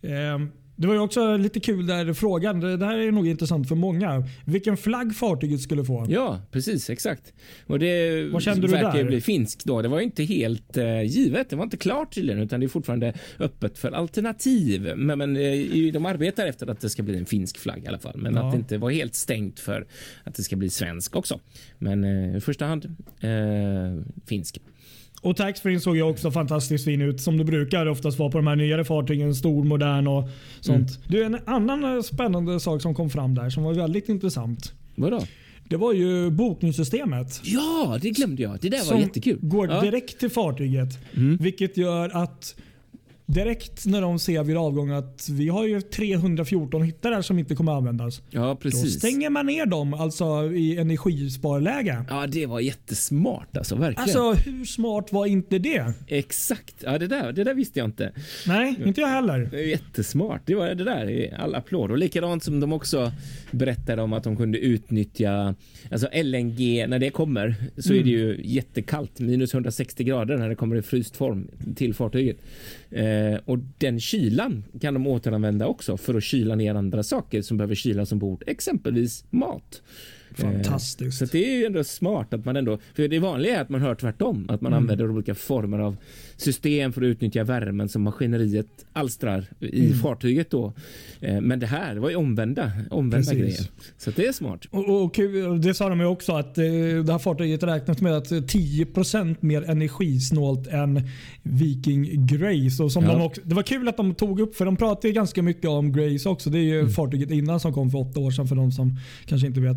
ehm, 0.03 0.51
det 0.77 0.87
var 0.87 0.95
ju 0.95 1.01
också 1.01 1.37
lite 1.37 1.61
kul 1.61 1.87
där 1.87 2.13
frågan, 2.13 2.61
det, 2.61 2.87
här 2.87 2.99
är 2.99 3.13
nog 3.13 3.27
intressant 3.29 3.69
för 3.69 3.75
många. 3.75 4.25
Vilken 4.45 4.77
flagg 4.77 5.15
fartyget 5.17 5.61
skulle 5.61 5.85
få. 5.85 6.07
Ja, 6.09 6.41
precis, 6.51 6.91
exakt. 6.91 7.33
Och 7.67 7.79
det 7.79 8.25
Vad 8.33 8.43
kände 8.43 8.67
du 8.67 8.73
där? 8.73 9.05
bli 9.05 9.21
finsk 9.21 9.65
då. 9.65 9.83
Det 9.83 9.89
var 9.89 10.01
inte 10.01 10.23
helt 10.25 10.77
eh, 10.77 11.03
givet. 11.03 11.51
Det 11.51 11.57
var 11.57 11.65
inte 11.65 11.77
klart 11.77 12.15
tydligen, 12.15 12.43
utan 12.43 12.61
det 12.61 12.67
är 12.67 12.69
fortfarande 12.69 13.15
öppet 13.39 13.79
för 13.79 13.93
alternativ. 13.93 14.93
Men, 14.97 15.19
men 15.19 15.37
eh, 15.37 15.93
de 15.93 16.07
arbetar 16.07 16.47
efter 16.47 16.71
att 16.71 16.81
det 16.81 16.91
ska 16.91 17.03
bli 17.03 17.19
en 17.19 17.27
finsk 17.27 17.59
flagg 17.59 17.85
i 17.85 17.87
alla 17.87 17.99
fall. 17.99 18.17
Men 18.17 18.35
Ja. 18.35 18.47
att 18.47 18.53
det 18.53 18.59
inte 18.59 18.79
var 18.79 18.91
helt 18.91 19.15
stängt 19.15 19.61
för 19.61 19.87
att 20.25 20.35
det 20.35 20.43
ska 20.43 20.57
bli 20.57 20.71
svensk 20.71 21.17
också. 21.17 21.41
Men 21.79 22.05
eh, 22.05 22.37
i 22.37 22.41
första 22.41 22.65
hand 22.65 22.85
eh, 23.21 23.31
finsk. 24.27 24.59
Och 25.25 25.37
taxfree 25.37 25.81
såg 25.81 25.97
ju 25.97 26.03
också 26.03 26.31
fantastiskt 26.31 26.85
fin 26.85 27.03
ut 27.03 27.21
som 27.21 27.39
det 27.39 27.45
brukar 27.45 27.87
oftast 27.87 28.19
vara 28.19 28.31
på 28.31 28.39
de 28.39 28.47
här 28.47 28.57
nyare 28.57 28.85
fartygen. 28.85 29.35
Stor, 29.35 29.65
modern 29.65 30.07
och 30.07 30.29
sånt. 30.61 30.99
Mm. 31.09 31.23
Är 31.23 31.27
en 31.27 31.39
annan 31.47 31.97
eh, 31.97 32.03
spännande 32.03 32.61
sak 32.61 32.83
som 32.83 32.95
kom 32.95 33.11
fram 33.11 33.35
där 33.35 33.51
som 33.51 33.63
var 33.63 33.75
väldigt 33.75 34.09
intressant. 34.09 34.73
Vadå? 34.95 35.21
Det 35.69 35.77
var 35.77 35.93
ju 35.93 36.31
bokningssystemet. 36.31 37.41
Ja, 37.45 37.99
det 38.03 38.11
glömde 38.11 38.43
jag. 38.43 38.59
Det 38.61 38.69
där 38.69 38.79
var 38.79 38.85
som 38.85 39.01
jättekul. 39.01 39.39
går 39.41 39.71
ja. 39.71 39.81
direkt 39.81 40.21
till 40.21 40.31
fartyget. 40.31 40.99
Mm. 41.17 41.37
Vilket 41.37 41.77
gör 41.77 42.17
att 42.17 42.57
direkt 43.27 43.87
när 43.87 44.01
de 44.01 44.19
ser 44.19 44.45
vid 44.45 44.57
avgång 44.57 44.91
att 44.91 45.29
vi 45.31 45.49
har 45.49 45.67
ju 45.67 45.81
314 45.81 46.83
hytter 46.83 47.11
där 47.11 47.23
som 47.23 47.39
inte 47.39 47.55
kommer 47.55 47.73
användas. 47.73 48.23
Ja, 48.31 48.41
Då 48.41 48.57
precis. 48.57 48.99
stänger 48.99 49.31
man 49.31 49.47
ner 49.47 49.67
dem 49.67 49.95
alltså 49.95 50.53
i 50.53 50.79
energisparläge. 50.79 52.05
Ja, 52.09 52.27
det 52.27 52.47
var 52.47 52.61
jättesmart 52.61 53.57
alltså, 53.57 53.77
verkligen. 53.77 54.03
Alltså 54.03 54.33
hur 54.51 54.65
smart 54.65 55.13
var 55.13 55.27
inte 55.27 55.59
det? 55.59 55.93
Exakt. 56.07 56.75
Ja, 56.85 56.99
det 56.99 57.07
där, 57.07 57.33
det 57.33 57.45
där 57.45 57.55
visste 57.55 57.79
jag 57.79 57.87
inte. 57.87 58.13
Nej, 58.47 58.75
inte 58.87 59.01
jag 59.01 59.09
heller. 59.09 59.49
Det 59.51 59.61
är 59.61 59.67
jättesmart. 59.67 60.43
Det 60.47 60.55
var 60.55 60.67
det 60.67 60.85
där. 60.85 61.11
är 61.11 61.35
All 61.41 61.55
applåd. 61.55 61.91
Och 61.91 61.99
likadant 61.99 62.45
som 62.45 62.61
de 62.61 62.73
också 62.73 63.13
berättade 63.51 64.03
om 64.03 64.13
att 64.13 64.25
de 64.25 64.37
kunde 64.37 64.59
utnyttja 64.59 65.55
alltså 65.91 66.09
LNG 66.23 66.87
när 66.89 66.99
det 66.99 67.11
kommer 67.11 67.55
så 67.77 67.95
är 67.95 68.03
det 68.03 68.11
ju 68.11 68.41
jättekallt. 68.45 69.21
Minus 69.21 69.55
160 69.55 70.05
grader 70.05 70.37
när 70.37 70.49
det 70.49 70.55
kommer 70.55 70.77
i 70.77 70.83
fryst 70.83 71.17
form 71.17 71.49
till 71.77 71.95
fartyget. 71.95 72.37
Eh, 72.95 73.41
och 73.45 73.59
den 73.79 74.01
kylan 74.01 74.65
kan 74.81 74.95
de 74.95 75.07
återanvända 75.07 75.67
också 75.67 75.97
för 75.97 76.15
att 76.15 76.25
kyla 76.25 76.55
ner 76.55 76.75
andra 76.75 77.03
saker 77.03 77.43
som 77.43 77.57
behöver 77.57 77.75
kylas 77.75 78.13
ombord. 78.13 78.45
Exempelvis 78.47 79.25
mat. 79.31 79.83
Fantastiskt. 80.35 81.19
Så 81.19 81.25
att 81.25 81.33
det 81.33 81.45
är 81.55 81.59
ju 81.59 81.65
ändå 81.65 81.85
smart 81.85 82.35
att 82.35 82.45
man 82.45 82.57
ändå, 82.57 82.79
för 82.95 83.09
det 83.09 83.19
vanliga 83.19 83.57
är 83.57 83.61
att 83.61 83.69
man 83.69 83.81
hör 83.81 83.95
tvärtom, 83.95 84.47
att 84.49 84.61
man 84.61 84.73
Mm. 84.73 84.83
använder 84.83 85.11
olika 85.11 85.35
former 85.35 85.79
av 85.79 85.97
system 86.37 86.93
för 86.93 87.03
att 87.03 87.07
utnyttja 87.07 87.45
värmen 87.45 87.89
som 87.89 88.03
maskineriet 88.03 88.67
alstrar 88.93 89.47
i 89.61 89.87
Mm. 89.87 89.99
fartyget 89.99 90.51
då. 90.51 90.73
Eh, 91.21 91.41
Men 91.41 91.59
det 91.61 91.67
här 91.67 91.97
var 91.97 92.11
ju 92.11 92.17
omvända, 92.17 92.73
omvända 92.91 93.17
Precis. 93.31 93.39
grejer. 93.41 93.71
Så 93.99 94.11
det 94.11 94.27
är 94.27 94.33
smart. 94.33 94.65
Och, 94.71 95.03
och 95.05 95.17
det 95.61 95.75
sa 95.75 95.89
de 95.89 96.01
ju 96.01 96.07
också 96.07 96.33
att 96.33 96.59
eh, 96.59 96.65
det 97.05 97.13
här 97.13 97.19
fartyget 97.19 97.63
räknat 97.63 98.01
med 98.01 98.13
att 98.17 98.33
eh, 98.33 98.37
10% 98.39 99.37
mer 99.41 99.63
energisnålt 99.71 100.67
än 100.67 101.09
Viking 101.43 102.27
Grace. 102.27 102.83
Och 102.83 102.93
som 102.93 103.05
Ja. 103.05 103.13
de 103.13 103.23
också, 103.23 103.41
det 103.45 103.55
var 103.55 103.63
kul 103.63 103.89
att 103.89 103.97
de 103.97 104.15
tog 104.15 104.41
upp, 104.41 104.57
för 104.57 104.65
de 104.65 104.77
pratar 104.77 105.09
ju 105.09 105.13
ganska 105.15 105.43
mycket 105.43 105.69
om 105.71 105.93
Grace 105.93 106.29
också. 106.29 106.51
Det 106.51 106.59
är 106.59 106.63
ju 106.63 106.79
Mm. 106.81 106.91
fartyget 106.93 107.31
innan 107.31 107.61
som 107.61 107.73
kom 107.73 107.91
för 107.91 107.99
åtta 107.99 108.21
år 108.21 108.31
sedan 108.31 108.49
för 108.49 108.57
de 108.57 108.73
som 108.73 108.97
kanske 109.27 109.47
inte 109.47 109.61
vet. 109.61 109.77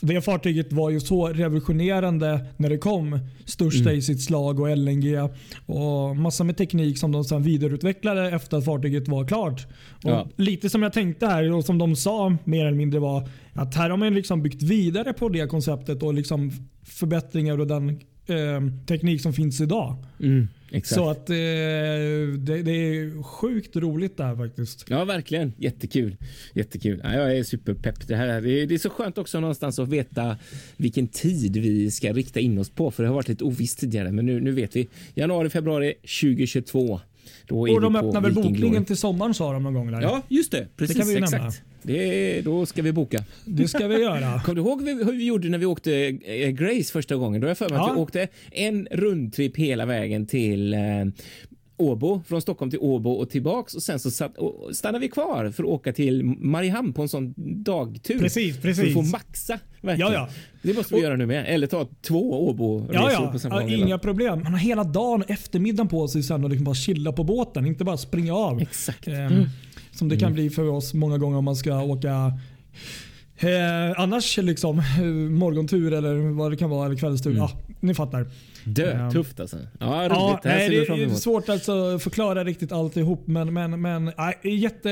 Det 0.00 0.20
fartyget 0.20 0.72
var 0.72 0.90
ju 0.90 1.00
så 1.00 1.28
revolutionerande 1.28 2.46
när 2.56 2.70
det 2.70 2.78
kom. 2.78 3.18
Största 3.44 3.88
Mm. 3.88 3.98
i 3.98 4.02
sitt 4.02 4.22
slag 4.22 4.60
och 4.60 4.76
LNG 4.76 5.28
och 5.66 6.16
massa 6.16 6.44
med 6.44 6.56
teknik 6.56 6.98
som 6.98 7.12
de 7.12 7.24
sedan 7.24 7.42
vidareutvecklade 7.42 8.30
efter 8.30 8.56
att 8.56 8.64
fartyget 8.64 9.08
var 9.08 9.26
klart. 9.26 9.66
Och 10.04 10.10
Ja. 10.10 10.26
Lite 10.36 10.70
som 10.70 10.82
jag 10.82 10.92
tänkte 10.92 11.26
här 11.26 11.52
och 11.52 11.64
som 11.64 11.78
de 11.78 11.96
sa 11.96 12.36
mer 12.44 12.66
eller 12.66 12.76
mindre 12.76 13.00
var 13.00 13.28
att 13.52 13.74
här 13.74 13.90
har 13.90 13.96
man 13.96 14.14
liksom 14.14 14.42
byggt 14.42 14.62
vidare 14.62 15.12
på 15.12 15.28
det 15.28 15.46
konceptet 15.46 16.02
och 16.02 16.14
liksom 16.14 16.52
förbättringar 16.82 17.60
och 17.60 17.66
den 17.66 18.00
eh, 18.26 18.60
teknik 18.86 19.20
som 19.20 19.32
finns 19.32 19.60
idag. 19.60 19.96
Mm. 20.20 20.48
Så 20.82 21.10
att 21.10 21.30
eh, 21.30 21.34
det, 21.34 22.62
det 22.62 22.72
är 22.72 23.22
sjukt 23.22 23.76
roligt 23.76 24.16
där 24.16 24.36
faktiskt. 24.36 24.84
Ja, 24.88 25.04
verkligen. 25.04 25.52
Jättekul. 25.58 26.16
Jättekul. 26.54 27.00
Ja, 27.04 27.12
jag 27.12 27.36
är 27.36 27.42
superpepp. 27.42 28.08
Det, 28.08 28.16
här, 28.16 28.40
det, 28.40 28.50
är, 28.50 28.66
det 28.66 28.74
är 28.74 28.78
så 28.78 28.90
skönt 28.90 29.18
också 29.18 29.40
någonstans 29.40 29.78
att 29.78 29.88
veta 29.88 30.36
vilken 30.76 31.08
tid 31.08 31.56
vi 31.56 31.90
ska 31.90 32.12
rikta 32.12 32.40
in 32.40 32.58
oss 32.58 32.70
på. 32.70 32.90
För 32.90 33.02
det 33.02 33.08
har 33.08 33.14
varit 33.14 33.28
lite 33.28 33.44
ovisst 33.44 33.78
tidigare, 33.78 34.12
men 34.12 34.26
nu, 34.26 34.40
nu 34.40 34.50
vet 34.50 34.76
vi. 34.76 34.88
Januari, 35.14 35.50
februari 35.50 35.94
2022. 35.94 37.00
Och 37.50 37.80
de 37.80 37.96
öppnar 37.96 38.20
väl 38.20 38.34
bokningen 38.34 38.84
till 38.84 38.96
sommaren 38.96 39.34
sa 39.34 39.52
de 39.52 39.62
någon 39.62 39.74
gång. 39.74 39.90
Där. 39.92 40.02
Ja, 40.02 40.22
just 40.28 40.52
det. 40.52 40.68
Precis, 40.76 40.96
kan 40.96 41.06
vi 41.08 41.14
exakt. 41.16 41.32
nämna. 41.32 41.52
Det, 41.82 42.40
då 42.40 42.66
ska 42.66 42.82
vi 42.82 42.92
boka. 42.92 43.24
Det 43.44 43.68
ska 43.68 43.86
vi 43.86 44.00
göra. 44.02 44.40
Kommer 44.44 44.54
du 44.62 44.68
ihåg 44.68 44.82
hur 44.82 45.12
vi 45.12 45.24
gjorde 45.26 45.48
när 45.48 45.58
vi 45.58 45.66
åkte 45.66 45.92
eh, 46.24 46.50
Grace 46.50 46.92
första 46.92 47.16
gången? 47.16 47.40
Då 47.40 47.44
har 47.44 47.50
jag 47.50 47.58
för 47.58 47.68
mig 47.68 47.78
att 47.78 47.86
Ja. 47.88 47.94
vi 47.94 48.00
åkte 48.00 48.28
en 48.50 48.88
rundtripp 48.90 49.56
hela 49.56 49.86
vägen 49.86 50.26
till 50.26 50.74
eh, 50.74 50.80
Åbo, 51.76 52.22
från 52.26 52.42
Stockholm 52.42 52.70
till 52.70 52.78
Åbo 52.82 53.10
och 53.10 53.30
tillbaks 53.30 53.74
och 53.74 53.82
sen 53.82 53.98
så 53.98 54.10
satt, 54.10 54.38
och 54.38 54.76
stannade 54.76 54.98
vi 55.02 55.08
kvar 55.08 55.50
för 55.50 55.62
att 55.62 55.68
åka 55.68 55.92
till 55.92 56.24
Mariehamn 56.24 56.92
på 56.92 57.02
en 57.02 57.08
sån 57.08 57.34
dagtur. 57.64 58.18
Precis, 58.18 58.52
För 58.60 58.68
att 58.68 58.76
precis. 58.76 58.94
få 58.94 59.02
maxa. 59.02 59.58
Verkligen. 59.80 60.12
Ja, 60.12 60.18
ja. 60.18 60.28
Det 60.62 60.74
måste 60.76 60.94
vi 60.94 61.00
Och- 61.00 61.04
göra 61.04 61.16
nu 61.16 61.26
med. 61.26 61.44
Eller 61.48 61.66
ta 61.66 61.88
två 62.02 62.48
Åbo-resor 62.48 62.94
Ja, 62.94 63.12
ja. 63.12 63.32
på 63.32 63.38
samma 63.38 63.60
gång. 63.60 63.70
inga 63.70 63.98
problem. 63.98 64.42
Man 64.42 64.52
har 64.52 64.58
hela 64.60 64.84
dagen 64.84 65.24
eftermiddagen 65.28 65.88
på 65.88 66.08
sig 66.08 66.22
sen 66.22 66.44
och 66.44 66.50
liksom 66.50 66.64
bara 66.64 66.74
chilla 66.74 67.12
på 67.12 67.24
båten. 67.24 67.66
Inte 67.66 67.84
bara 67.84 67.96
springa 67.96 68.34
av. 68.34 68.60
Exakt. 68.62 69.08
Ehm, 69.08 69.44
Som 69.92 70.08
det 70.08 70.16
kan 70.16 70.32
bli 70.32 70.50
för 70.50 70.68
oss 70.68 70.94
många 70.94 71.18
gånger 71.18 71.38
om 71.38 71.44
man 71.44 71.56
ska 71.56 71.82
åka 71.82 72.32
eh, 73.38 74.00
annars 74.00 74.36
liksom 74.36 74.78
eh, 74.78 75.04
morgontur 75.30 75.92
eller 75.92 76.14
vad 76.36 76.52
det 76.52 76.56
kan 76.56 76.70
vara 76.70 76.86
eller 76.86 76.96
kvällstur. 76.96 77.36
Ja, 77.36 77.50
ni 77.80 77.94
fattar. 77.94 78.26
Dö, 78.64 78.98
Ja. 78.98 79.10
tufft 79.10 79.40
alltså. 79.40 79.56
Ja, 79.80 79.86
roligt. 79.86 80.10
Ja, 80.10 80.40
nej, 80.44 80.68
det 80.68 80.76
är 80.76 81.08
svårt 81.08 81.48
alltså 81.48 81.72
att 81.94 82.02
förklara 82.02 82.44
riktigt 82.44 82.72
alltihop 82.72 83.26
men, 83.26 83.54
men, 83.54 83.80
men 83.80 84.12
nej, 84.18 84.60
jätte 84.60 84.90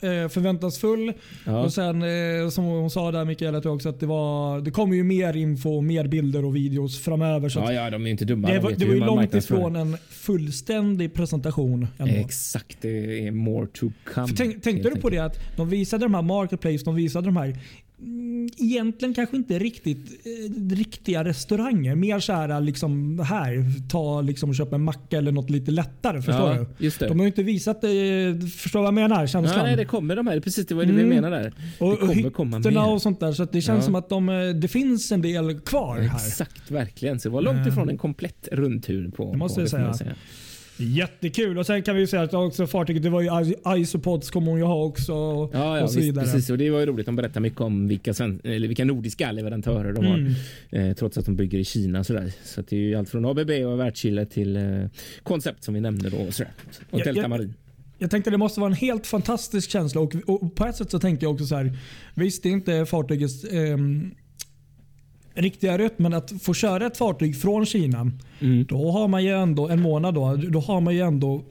eh, 0.00 0.28
förväntansfull. 0.28 1.12
Ja. 1.46 1.58
Och 1.64 1.72
sen 1.72 2.02
eh, 2.02 2.48
som 2.50 2.64
hon 2.64 2.90
sa 2.90 3.10
där 3.12 3.24
Mikaela 3.24 3.70
också 3.70 3.88
att 3.88 4.00
det 4.00 4.06
var 4.06 4.60
det 4.60 4.70
kommer 4.70 4.96
ju 4.96 5.04
mer 5.04 5.36
info, 5.36 5.80
mer 5.80 6.06
bilder 6.06 6.44
och 6.44 6.56
videos 6.56 7.00
framöver. 7.00 7.48
Så 7.48 7.58
Ja, 7.58 7.72
ja, 7.72 7.90
de 7.90 8.06
är 8.06 8.10
inte 8.10 8.24
dumma. 8.24 8.48
det 8.48 8.54
De 8.54 8.60
var, 8.60 8.72
det 8.72 8.86
var 8.86 8.94
ju 8.94 9.00
långt 9.00 9.34
ifrån 9.34 9.76
en 9.76 9.96
fullständig 10.08 11.14
presentation. 11.14 11.86
Ändå. 11.98 12.14
Exakt, 12.14 12.76
det 12.80 13.26
är 13.26 13.30
more 13.30 13.66
to 13.66 13.90
come. 14.14 14.28
För 14.28 14.36
tänk, 14.36 14.62
tänkte 14.62 14.90
du 14.90 15.00
på 15.00 15.10
det 15.10 15.18
att 15.18 15.38
de 15.56 15.68
visade 15.68 16.04
de 16.04 16.14
här 16.14 16.22
Marketplace, 16.22 16.84
de 16.84 16.94
visade 16.94 17.26
de 17.26 17.36
här 17.36 17.58
egentligen 18.58 19.14
kanske 19.14 19.36
inte 19.36 19.58
riktigt 19.58 20.26
eh, 20.26 20.74
riktiga 20.76 21.24
restauranger. 21.24 21.94
Mer 21.94 22.18
så 22.20 22.32
här, 22.32 22.60
liksom 22.60 23.18
här, 23.18 23.64
ta 23.88 24.20
liksom 24.20 24.48
och 24.50 24.54
köpa 24.56 24.76
en 24.76 24.82
macka 24.84 25.18
eller 25.18 25.32
något 25.32 25.50
lite 25.50 25.70
lättare. 25.70 26.22
Förstår 26.22 26.56
Ja, 26.56 26.66
du? 26.78 27.06
De 27.08 27.18
har 27.18 27.24
ju 27.24 27.26
inte 27.26 27.42
visat 27.42 27.80
det. 27.80 27.88
Förstår 28.56 28.78
vad 28.80 28.86
jag 28.86 28.94
menar? 28.94 29.26
Känslan. 29.26 29.58
Ja, 29.58 29.62
nej, 29.62 29.76
det 29.76 29.84
kommer 29.84 30.16
de 30.16 30.26
här. 30.26 30.40
Precis, 30.40 30.66
det 30.66 30.74
var 30.74 30.84
det 30.84 30.90
Mm. 30.92 31.08
vi 31.08 31.14
menar 31.14 31.30
där. 31.30 31.52
och, 31.78 31.90
det 31.90 31.96
kommer 32.06 32.26
och 32.26 32.32
komma 32.34 32.56
hytterna 32.56 32.86
mer. 32.86 32.92
och 32.92 33.02
sånt 33.02 33.20
där. 33.20 33.32
Så 33.32 33.44
det 33.44 33.60
känns 33.60 33.78
Ja. 33.78 33.82
som 33.82 33.94
att 33.94 34.08
de, 34.08 34.28
eh, 34.28 34.48
det 34.48 34.68
finns 34.68 35.12
en 35.12 35.22
del 35.22 35.60
kvar 35.60 35.98
här. 35.98 36.16
Exakt, 36.16 36.70
verkligen. 36.70 37.20
Så 37.20 37.28
det 37.28 37.32
var 37.32 37.42
långt 37.42 37.66
ifrån 37.66 37.88
en 37.88 37.98
komplett 37.98 38.48
rundtur 38.52 39.10
på 39.10 39.32
Det 39.32 39.38
måste 39.38 39.54
på, 39.54 39.60
jag 39.78 39.96
säga. 39.96 40.14
Jättekul. 40.80 41.58
Och 41.58 41.66
sen 41.66 41.82
kan 41.82 41.94
vi 41.94 42.00
ju 42.00 42.06
säga 42.06 42.22
att 42.22 42.34
också 42.34 42.66
fartyget, 42.66 43.02
det 43.02 43.10
var 43.10 43.20
ju 43.20 43.54
Isopods 43.76 44.30
kommer 44.30 44.50
hon 44.50 44.58
ju 44.58 44.64
ha 44.64 44.84
också. 44.84 45.12
Ja, 45.12 45.48
ja 45.52 45.82
och 45.82 45.90
så 45.90 45.96
visst, 45.96 46.08
vidare. 46.08 46.24
precis. 46.24 46.50
Och 46.50 46.58
det 46.58 46.70
var 46.70 46.80
ju 46.80 46.86
roligt. 46.86 47.06
De 47.06 47.16
berättar 47.16 47.40
mycket 47.40 47.60
om 47.60 47.88
vilka, 47.88 48.14
sven- 48.14 48.40
eller 48.44 48.68
vilka 48.68 48.84
nordiska 48.84 49.32
leverantörer 49.32 49.92
de 49.92 50.06
har. 50.06 50.18
Mm. 50.18 50.32
Eh, 50.70 50.94
trots 50.94 51.18
att 51.18 51.24
de 51.26 51.36
bygger 51.36 51.58
i 51.58 51.64
Kina. 51.64 52.04
Sådär. 52.04 52.32
Så 52.44 52.62
det 52.68 52.76
är 52.76 52.80
ju 52.80 52.94
allt 52.94 53.08
från 53.08 53.24
ABB 53.24 53.50
och 53.50 53.80
Wärtsilä 53.80 54.26
till 54.26 54.56
eh, 54.56 54.62
Koncept 55.22 55.64
som 55.64 55.74
vi 55.74 55.80
nämnde. 55.80 56.10
Då, 56.10 56.16
och, 56.16 56.34
sådär. 56.34 56.52
och 56.90 57.00
Delta. 57.00 57.28
Marin. 57.28 57.54
Jag 57.98 58.10
tänkte 58.10 58.30
det 58.30 58.38
måste 58.38 58.60
vara 58.60 58.70
en 58.70 58.76
helt 58.76 59.06
fantastisk 59.06 59.70
känsla 59.70 60.00
och, 60.00 60.16
och 60.26 60.54
på 60.54 60.66
ett 60.66 60.76
sätt 60.76 60.90
så 60.90 60.98
tänkte 60.98 61.24
jag 61.26 61.32
också 61.32 61.46
så 61.46 61.56
här. 61.56 61.72
Visst, 62.14 62.42
det 62.42 62.48
är 62.48 62.52
inte 62.52 62.86
fartygets 62.86 63.44
ehm, 63.44 64.10
riktiga 65.34 65.78
rött, 65.78 65.98
men 65.98 66.14
att 66.14 66.32
få 66.42 66.54
köra 66.54 66.86
ett 66.86 66.96
fartyg 66.96 67.36
från 67.40 67.66
Kina, 67.66 68.10
Mm. 68.40 68.64
då 68.68 68.90
har 68.90 69.08
man 69.08 69.24
ju 69.24 69.30
ändå 69.34 69.68
en 69.68 69.80
månad 69.80 70.14
då, 70.14 70.36
då 70.36 70.60
har 70.60 70.80
man 70.80 70.94
ju 70.94 71.00
ändå 71.00 71.42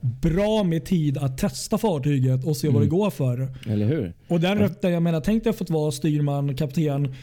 bra 0.00 0.64
med 0.64 0.84
tid 0.84 1.18
att 1.18 1.38
testa 1.38 1.78
fartyget 1.78 2.44
och 2.44 2.56
se 2.56 2.68
vad 2.68 2.82
det 2.82 2.86
Mm. 2.86 2.98
går 2.98 3.10
för. 3.10 3.48
Eller 3.68 3.86
hur? 3.86 4.12
Och 4.28 4.40
den 4.40 4.58
rötten, 4.58 4.92
jag 4.92 5.02
menar, 5.02 5.20
tänk 5.20 5.44
dig 5.44 5.50
att 5.50 5.56
fått 5.58 5.70
vara 5.70 5.92
styrman, 5.92 6.56
kapten 6.56 7.14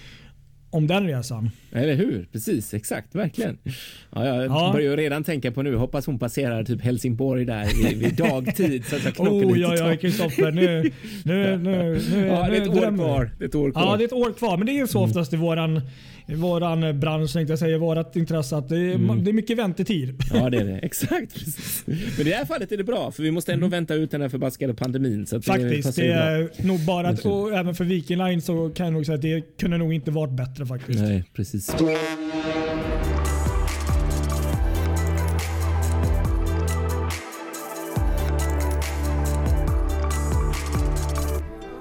om 0.69 0.88
den 0.88 1.07
resan. 1.07 1.50
Eller 1.71 1.95
hur? 1.95 2.27
Precis, 2.31 2.74
exakt, 2.74 3.15
verkligen. 3.15 3.57
Ja, 4.15 4.25
jag 4.25 4.45
Ja. 4.45 4.69
börjar 4.74 4.91
ju 4.91 4.95
redan 4.97 5.24
tänka 5.24 5.51
på 5.51 5.62
nu. 5.62 5.75
Hoppas 5.75 6.05
hon 6.05 6.19
passerar 6.19 6.63
typ 6.63 6.81
Helsingborg 6.81 7.45
där 7.45 7.93
vid, 7.95 8.13
dagtid 8.17 8.86
så 8.86 8.95
att 8.95 9.03
jag 9.17 9.19
Oh, 9.33 9.59
ja, 9.59 9.75
ja, 9.75 9.95
Kristoffer. 9.97 10.51
Nu, 10.51 10.91
nu, 11.25 11.57
nu, 11.57 12.00
nu, 12.12 12.27
Ja, 12.27 12.47
nu 12.47 12.51
det 12.51 12.57
är 12.57 12.62
ett 12.62 12.67
år 12.67 12.95
kvar. 12.95 13.31
Det 13.39 13.43
är 13.43 13.47
ett 13.47 13.55
år 13.55 13.71
kvar. 13.71 13.81
Ja, 13.81 13.97
det 13.97 14.03
är 14.03 14.05
ett 14.05 14.13
år 14.13 14.33
kvar. 14.33 14.57
Men 14.57 14.65
det 14.65 14.71
är 14.71 14.77
ju 14.77 14.88
så 14.88 15.01
oftast 15.03 15.33
i 15.33 15.36
våran, 15.36 15.81
i 16.27 16.36
våran 16.36 17.00
bransch, 17.00 17.33
tänkte 17.33 17.51
jag 17.51 17.59
säga, 17.59 17.77
vårat 17.77 18.15
intresse. 18.15 18.57
Att 18.57 18.69
det, 18.69 18.77
är, 18.77 18.95
Mm. 18.95 19.24
det 19.24 19.31
är 19.31 19.33
mycket 19.33 19.57
väntetid. 19.57 20.21
Ja, 20.33 20.50
det 20.50 20.57
är 20.57 20.65
det. 20.65 20.77
Exakt. 20.79 21.33
Precis. 21.33 21.83
Men 21.88 22.27
i 22.27 22.29
det 22.29 22.36
här 22.36 22.45
fallet 22.45 22.71
är 22.71 22.77
det 22.77 22.83
bra, 22.83 23.12
för 23.12 23.24
vi 23.24 23.31
måste 23.31 23.53
ändå 23.53 23.67
vänta 23.67 23.93
ut 23.95 24.12
den 24.12 24.21
här 24.21 24.29
förbaskade 24.29 24.74
pandemin. 24.74 25.25
Så 25.27 25.36
att 25.36 25.41
det 25.45 25.51
Faktiskt. 25.51 25.88
passar 25.88 26.01
Det 26.01 26.07
ju 26.07 26.13
bra. 26.13 26.21
är 26.24 26.67
nog 26.67 26.79
bara 26.86 27.07
att, 27.07 27.25
och 27.25 27.53
även 27.53 27.75
för 27.75 27.83
Viking 27.83 28.17
Line 28.17 28.41
så 28.41 28.69
kan 28.69 28.86
jag 28.86 28.93
nog 28.93 29.05
säga 29.05 29.15
att 29.15 29.21
det 29.21 29.57
kunde 29.59 29.77
nog 29.77 29.93
inte 29.93 30.12
varit 30.12 30.31
bättre 30.33 30.56
faktiskt. 30.65 30.99
Nej, 30.99 31.23
precis. 31.33 31.69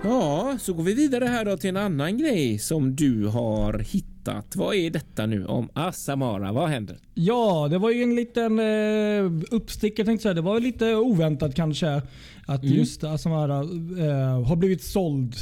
Ja, 0.05 0.57
så 0.61 0.73
går 0.73 0.83
vi 0.83 0.95
vidare 0.95 1.25
här 1.25 1.45
då 1.45 1.57
till 1.57 1.71
en 1.71 1.77
annan 1.77 2.19
grej 2.19 2.59
som 2.59 2.97
du 2.97 3.27
har 3.27 3.79
hittat. 3.79 4.57
Vad 4.57 4.75
är 4.75 4.91
detta 4.91 5.27
nu 5.27 5.47
om 5.47 5.69
Asamara? 5.75 6.53
Vad 6.53 6.69
händer? 6.69 6.99
Ja, 7.15 7.69
det 7.71 7.79
var 7.79 7.91
ju 7.91 8.03
en 8.03 8.15
liten 8.15 8.59
eh, 8.59 9.43
uppstickare 9.51 10.07
tänkte 10.07 10.13
jag 10.29 10.35
säga. 10.35 10.35
Det 10.35 10.41
var 10.51 10.61
lite 10.61 10.95
oväntat 10.95 11.55
kanske 11.55 12.03
att 12.47 12.63
Mm. 12.63 12.75
just 12.77 13.05
Asamara 13.05 13.59
eh, 13.61 14.43
har 14.47 14.57
blivit 14.57 14.83
såld. 14.85 15.35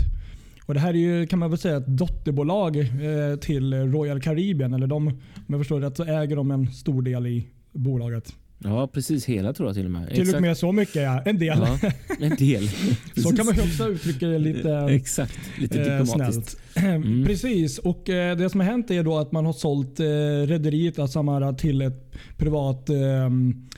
Och 0.66 0.74
Det 0.74 0.80
här 0.80 0.88
är 0.94 0.98
ju 0.98 1.26
kan 1.26 1.38
man 1.38 1.50
väl 1.50 1.58
säga 1.58 1.76
ett 1.76 1.86
dotterbolag 1.86 2.76
eh, 2.78 3.36
till 3.40 3.74
Royal 3.74 4.20
Caribbean. 4.20 4.74
Eller 4.74 4.86
de, 4.86 5.06
om 5.08 5.14
jag 5.46 5.60
förstår 5.60 5.80
rätt 5.80 5.96
så 5.96 6.04
äger 6.04 6.36
de 6.36 6.50
en 6.50 6.72
stor 6.72 7.02
del 7.02 7.26
i 7.26 7.48
bolaget. 7.72 8.32
Ja, 8.58 8.86
precis 8.92 9.24
hela 9.26 9.52
tror 9.52 9.68
jag 9.68 9.76
till 9.76 9.84
och 9.84 9.90
med. 9.90 10.08
Till 10.14 10.34
och 10.34 10.42
med 10.42 10.56
så 10.56 10.72
mycket 10.72 11.02
ja. 11.02 11.22
En 11.24 11.38
del. 11.38 11.58
Ja, 11.58 11.90
en 12.20 12.36
del. 12.36 12.68
Så 13.22 13.36
kan 13.36 13.46
man 13.46 13.54
ju 13.54 13.62
också 13.62 13.88
uttrycka 13.88 14.26
det 14.28 14.38
lite 14.38 14.70
Exakt, 14.90 15.38
lite 15.60 15.82
eh, 15.82 15.98
diplomatiskt. 15.98 16.60
Mm. 16.76 17.24
Precis. 17.24 17.78
Och 17.78 18.08
eh, 18.10 18.36
Det 18.36 18.50
som 18.50 18.60
har 18.60 18.66
hänt 18.66 18.90
är 18.90 19.02
då 19.02 19.18
att 19.18 19.32
man 19.32 19.46
har 19.46 19.52
sålt 19.52 20.00
eh, 20.00 20.04
rederiet 20.46 20.98
Asamara 20.98 21.52
till 21.52 21.82
ett 21.82 22.12
privat 22.36 22.88
eh, 22.90 22.96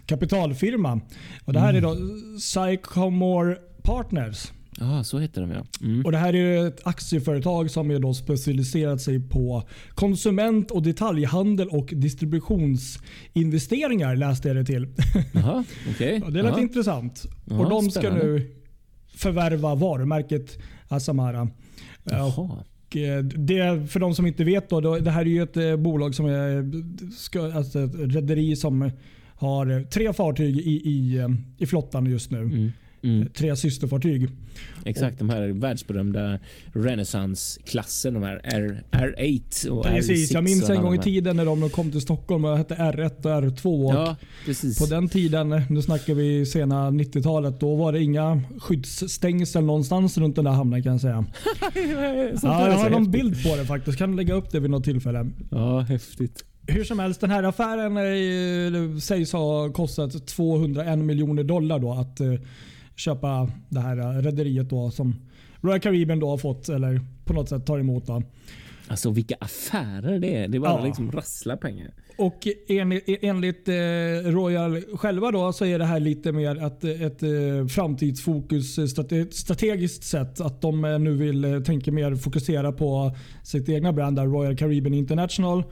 kapitalfirma. 0.06 1.00
Och 1.44 1.52
det 1.52 1.60
här 1.60 1.74
är 1.74 1.80
då 1.80 1.90
Mm. 1.92 2.38
Sycamore 2.38 3.56
Partners. 3.82 4.52
Ja, 4.80 5.04
så 5.04 5.18
heter 5.18 5.40
de 5.40 5.50
ja. 5.50 5.66
Mm. 5.82 6.04
Och 6.06 6.12
Det 6.12 6.18
här 6.18 6.34
är 6.34 6.66
ett 6.66 6.80
aktieföretag 6.86 7.70
som 7.70 7.90
är 7.90 7.98
då 7.98 8.14
specialiserat 8.14 9.00
sig 9.00 9.20
på 9.28 9.62
konsument 9.94 10.70
och 10.70 10.82
detaljhandel 10.82 11.68
och 11.68 11.92
distributionsinvesteringar 11.96 14.16
läste 14.16 14.48
jag 14.48 14.56
det 14.56 14.64
till. 14.64 14.86
Okej. 15.90 16.22
Och 16.22 16.32
det 16.32 16.42
lät 16.42 16.52
Ja. 16.56 16.62
intressant. 16.62 17.26
Ja, 17.44 17.58
och 17.58 17.70
De 17.70 17.90
ska 17.90 18.00
spännande. 18.00 18.24
nu 18.26 18.50
förvärva 19.14 19.74
varumärket 19.74 20.58
Asamara. 20.88 21.48
Jaha. 22.04 22.50
Eh, 22.94 23.18
det, 23.24 23.90
för 23.90 24.00
de 24.00 24.14
som 24.14 24.26
inte 24.26 24.44
vet, 24.44 24.70
då, 24.70 24.98
det 24.98 25.10
här 25.10 25.20
är 25.20 25.24
ju 25.24 25.42
ett 25.42 25.56
eh, 25.56 25.76
bolag 25.76 26.14
som 26.14 26.26
är 26.26 26.72
ska, 27.16 27.52
alltså 27.52 27.78
ett 27.80 27.94
rederi 27.94 28.56
som 28.56 28.90
har 29.26 29.70
eh, 29.70 29.82
tre 29.82 30.12
fartyg 30.12 30.56
i, 30.58 30.70
i, 30.70 31.24
i 31.58 31.66
flottan 31.66 32.06
just 32.06 32.30
nu. 32.30 32.38
Mm. 32.40 32.72
Mm. 33.02 33.28
Tre 33.34 33.56
systerfartyg. 33.56 34.28
Exakt, 34.84 35.18
de 35.18 35.30
här 35.30 35.48
världsberömda 35.48 36.38
Renaissance-klassen. 36.72 38.14
De 38.14 38.22
här 38.22 38.40
R, 38.44 38.82
R8 38.90 39.68
och 39.68 39.84
Precis, 39.84 40.30
R6. 40.30 40.34
jag 40.34 40.44
minns 40.44 40.68
och 40.68 40.74
en 40.74 40.82
gång 40.82 40.94
i 40.94 40.98
tiden 40.98 41.36
när 41.36 41.44
de 41.44 41.70
kom 41.70 41.90
till 41.90 42.00
Stockholm 42.00 42.44
och 42.44 42.58
hette 42.58 42.74
R1 42.74 43.16
och 43.16 43.42
R2. 43.42 43.86
Och 43.86 43.94
Ja, 43.94 44.16
precis. 44.46 44.78
På 44.78 44.86
den 44.86 45.08
tiden, 45.08 45.62
nu 45.70 45.82
snackar 45.82 46.14
vi 46.14 46.46
sena 46.46 46.90
90-talet, 46.90 47.60
då 47.60 47.74
var 47.74 47.92
det 47.92 48.02
inga 48.02 48.42
skyddsstängsel 48.58 49.64
någonstans 49.64 50.18
runt 50.18 50.36
den 50.36 50.44
där 50.44 50.52
hamnen 50.52 50.82
kan 50.82 50.92
jag 50.92 51.00
säga. 51.00 51.24
Ja, 52.42 52.66
är 52.66 52.70
jag 52.70 52.78
har 52.78 52.90
någon 52.90 53.10
bild 53.10 53.42
på 53.42 53.56
det 53.56 53.64
faktiskt. 53.64 53.98
Kan 53.98 54.16
lägga 54.16 54.34
upp 54.34 54.50
det 54.50 54.60
vid 54.60 54.70
något 54.70 54.84
tillfälle. 54.84 55.30
Ja, 55.50 55.80
häftigt. 55.80 56.44
Hur 56.66 56.84
som 56.84 56.98
helst, 56.98 57.20
den 57.20 57.30
här 57.30 57.42
affären 57.42 57.96
eh, 57.96 58.98
sägs 58.98 59.32
ha 59.32 59.72
kostat 59.72 60.26
201 60.26 60.98
miljoner 60.98 61.44
dollar 61.44 61.78
då 61.78 61.92
att 61.92 62.20
eh, 62.20 62.32
köpa 62.96 63.50
det 63.68 63.80
här 63.80 63.98
eh, 63.98 64.22
rederiet 64.22 64.70
då 64.70 64.90
som 64.90 65.14
Royal 65.60 65.80
Caribbean 65.80 66.20
då 66.20 66.30
har 66.30 66.38
fått 66.38 66.68
eller 66.68 67.00
på 67.24 67.32
något 67.32 67.48
sätt 67.48 67.66
tar 67.66 67.78
emot. 67.78 68.06
Då. 68.06 68.22
Alltså 68.88 69.10
vilka 69.10 69.34
affärer 69.40 70.18
det 70.18 70.36
är. 70.36 70.48
Det 70.48 70.58
bara 70.60 70.78
Ja. 70.80 70.84
liksom 70.84 71.12
rasslar 71.12 71.56
pengar. 71.56 71.90
Och 72.18 72.46
enligt, 72.68 73.04
enligt 73.22 73.68
eh, 73.68 73.74
Royal 74.32 74.80
själva 74.94 75.30
då 75.30 75.52
så 75.52 75.64
är 75.64 75.78
det 75.78 75.84
här 75.84 76.00
lite 76.00 76.32
mer 76.32 76.64
ett, 76.66 76.84
ett 76.84 77.22
eh, 77.22 77.66
framtidsfokus 77.68 78.78
eh, 78.78 78.86
strate, 78.86 79.26
strategiskt 79.30 80.04
sett. 80.04 80.40
Att 80.40 80.60
de 80.60 80.84
eh, 80.84 80.98
nu 80.98 81.14
vill 81.16 81.62
tänka 81.66 81.92
mer 81.92 82.14
fokusera 82.14 82.72
på 82.72 83.16
sitt 83.42 83.68
egna 83.68 83.92
brand 83.92 84.16
där, 84.16 84.26
Royal 84.26 84.56
Caribbean 84.56 84.94
International 84.94 85.62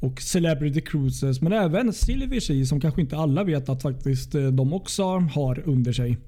och 0.00 0.20
Celebrity 0.22 0.80
Cruises. 0.80 1.40
Men 1.40 1.52
även 1.52 1.92
Silver 1.92 2.40
Sea 2.40 2.64
som 2.66 2.80
kanske 2.80 3.00
inte 3.00 3.16
alla 3.16 3.44
vet 3.44 3.68
att 3.68 3.82
faktiskt 3.82 4.32
de 4.52 4.72
också 4.72 5.04
har 5.04 5.62
under 5.68 5.92
sig. 5.92 6.18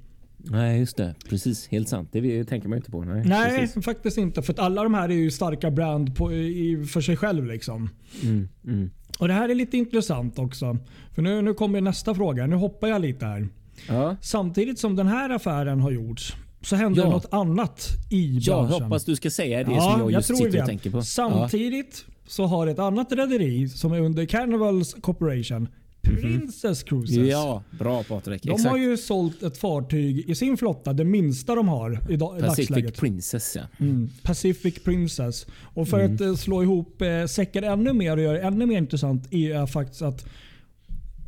Nej, 0.50 0.78
just 0.78 0.96
det. 0.96 1.14
Precis. 1.28 1.68
Helt 1.68 1.88
sant. 1.88 2.08
Det 2.12 2.44
tänker 2.44 2.68
man 2.68 2.76
ju 2.76 2.80
inte 2.80 2.90
på. 2.90 3.02
Nej, 3.04 3.22
Nej, 3.26 3.58
Precis. 3.60 3.84
faktiskt 3.84 4.18
inte. 4.18 4.42
För 4.42 4.52
att 4.52 4.58
alla 4.58 4.82
de 4.82 4.94
här 4.94 5.08
är 5.08 5.14
ju 5.14 5.30
starka 5.30 5.70
brand 5.70 6.16
på, 6.16 6.32
i, 6.32 6.84
för 6.92 7.00
sig 7.00 7.16
själv. 7.16 7.46
liksom. 7.46 7.88
Mm, 8.22 8.48
mm. 8.66 8.90
Och 9.18 9.28
Det 9.28 9.34
här 9.34 9.48
är 9.48 9.54
lite 9.54 9.76
intressant 9.76 10.38
också. 10.38 10.78
För 11.14 11.22
nu, 11.22 11.42
nu 11.42 11.54
kommer 11.54 11.80
nästa 11.80 12.14
fråga. 12.14 12.46
Nu 12.46 12.56
hoppar 12.56 12.88
jag 12.88 13.00
lite 13.00 13.26
här. 13.26 13.48
Ja. 13.88 14.16
Samtidigt 14.20 14.78
som 14.78 14.96
den 14.96 15.06
här 15.06 15.30
affären 15.30 15.80
har 15.80 15.90
gjorts 15.90 16.34
så 16.62 16.76
händer 16.76 17.02
Ja. 17.02 17.10
något 17.10 17.26
annat 17.32 17.88
i 18.10 18.38
Jag 18.42 18.64
branschen. 18.66 18.82
hoppas 18.82 19.04
du 19.04 19.16
ska 19.16 19.30
säga 19.30 19.58
det 19.58 19.64
som 19.80 20.00
jag 20.00 20.12
just 20.12 20.36
sitter 20.36 20.60
och 20.60 20.66
tänker 20.66 20.90
på. 20.90 21.02
Samtidigt 21.02 22.04
så 22.26 22.46
har 22.46 22.66
ett 22.66 22.78
annat 22.78 23.12
rederi 23.12 23.68
som 23.68 23.92
är 23.92 24.00
under 24.00 24.26
Carnivals 24.26 24.94
Corporation, 25.00 25.68
Princess 26.04 26.82
Cruises. 26.82 27.16
Ja. 27.16 27.62
bra 27.78 28.02
Patrik. 28.02 28.42
De 28.42 28.50
Exakt. 28.50 28.70
har 28.70 28.78
ju 28.78 28.96
sålt 28.96 29.42
ett 29.42 29.58
fartyg 29.58 30.30
i 30.30 30.34
sin 30.34 30.56
flotta, 30.56 30.92
det 30.92 31.04
minsta 31.04 31.54
de 31.54 31.68
har 31.68 31.92
i 32.10 32.18
Pacific 32.18 32.40
dagsläget. 32.68 32.96
Princess 32.96 33.56
ja. 33.56 33.62
Mm. 33.80 34.10
Pacific 34.22 34.84
Princess. 34.84 35.46
Och 35.62 35.88
för 35.88 36.00
Mm. 36.00 36.14
att 36.14 36.20
eh, 36.20 36.34
slå 36.34 36.62
ihop 36.62 37.02
eh, 37.02 37.26
säckar 37.26 37.62
ännu 37.62 37.92
mer 37.92 38.16
och 38.16 38.22
göra 38.22 38.32
det 38.38 38.42
ännu 38.44 38.66
mer 38.66 38.78
intressant 38.78 39.32
är 39.34 39.66
faktiskt 39.66 40.02
att 40.02 40.24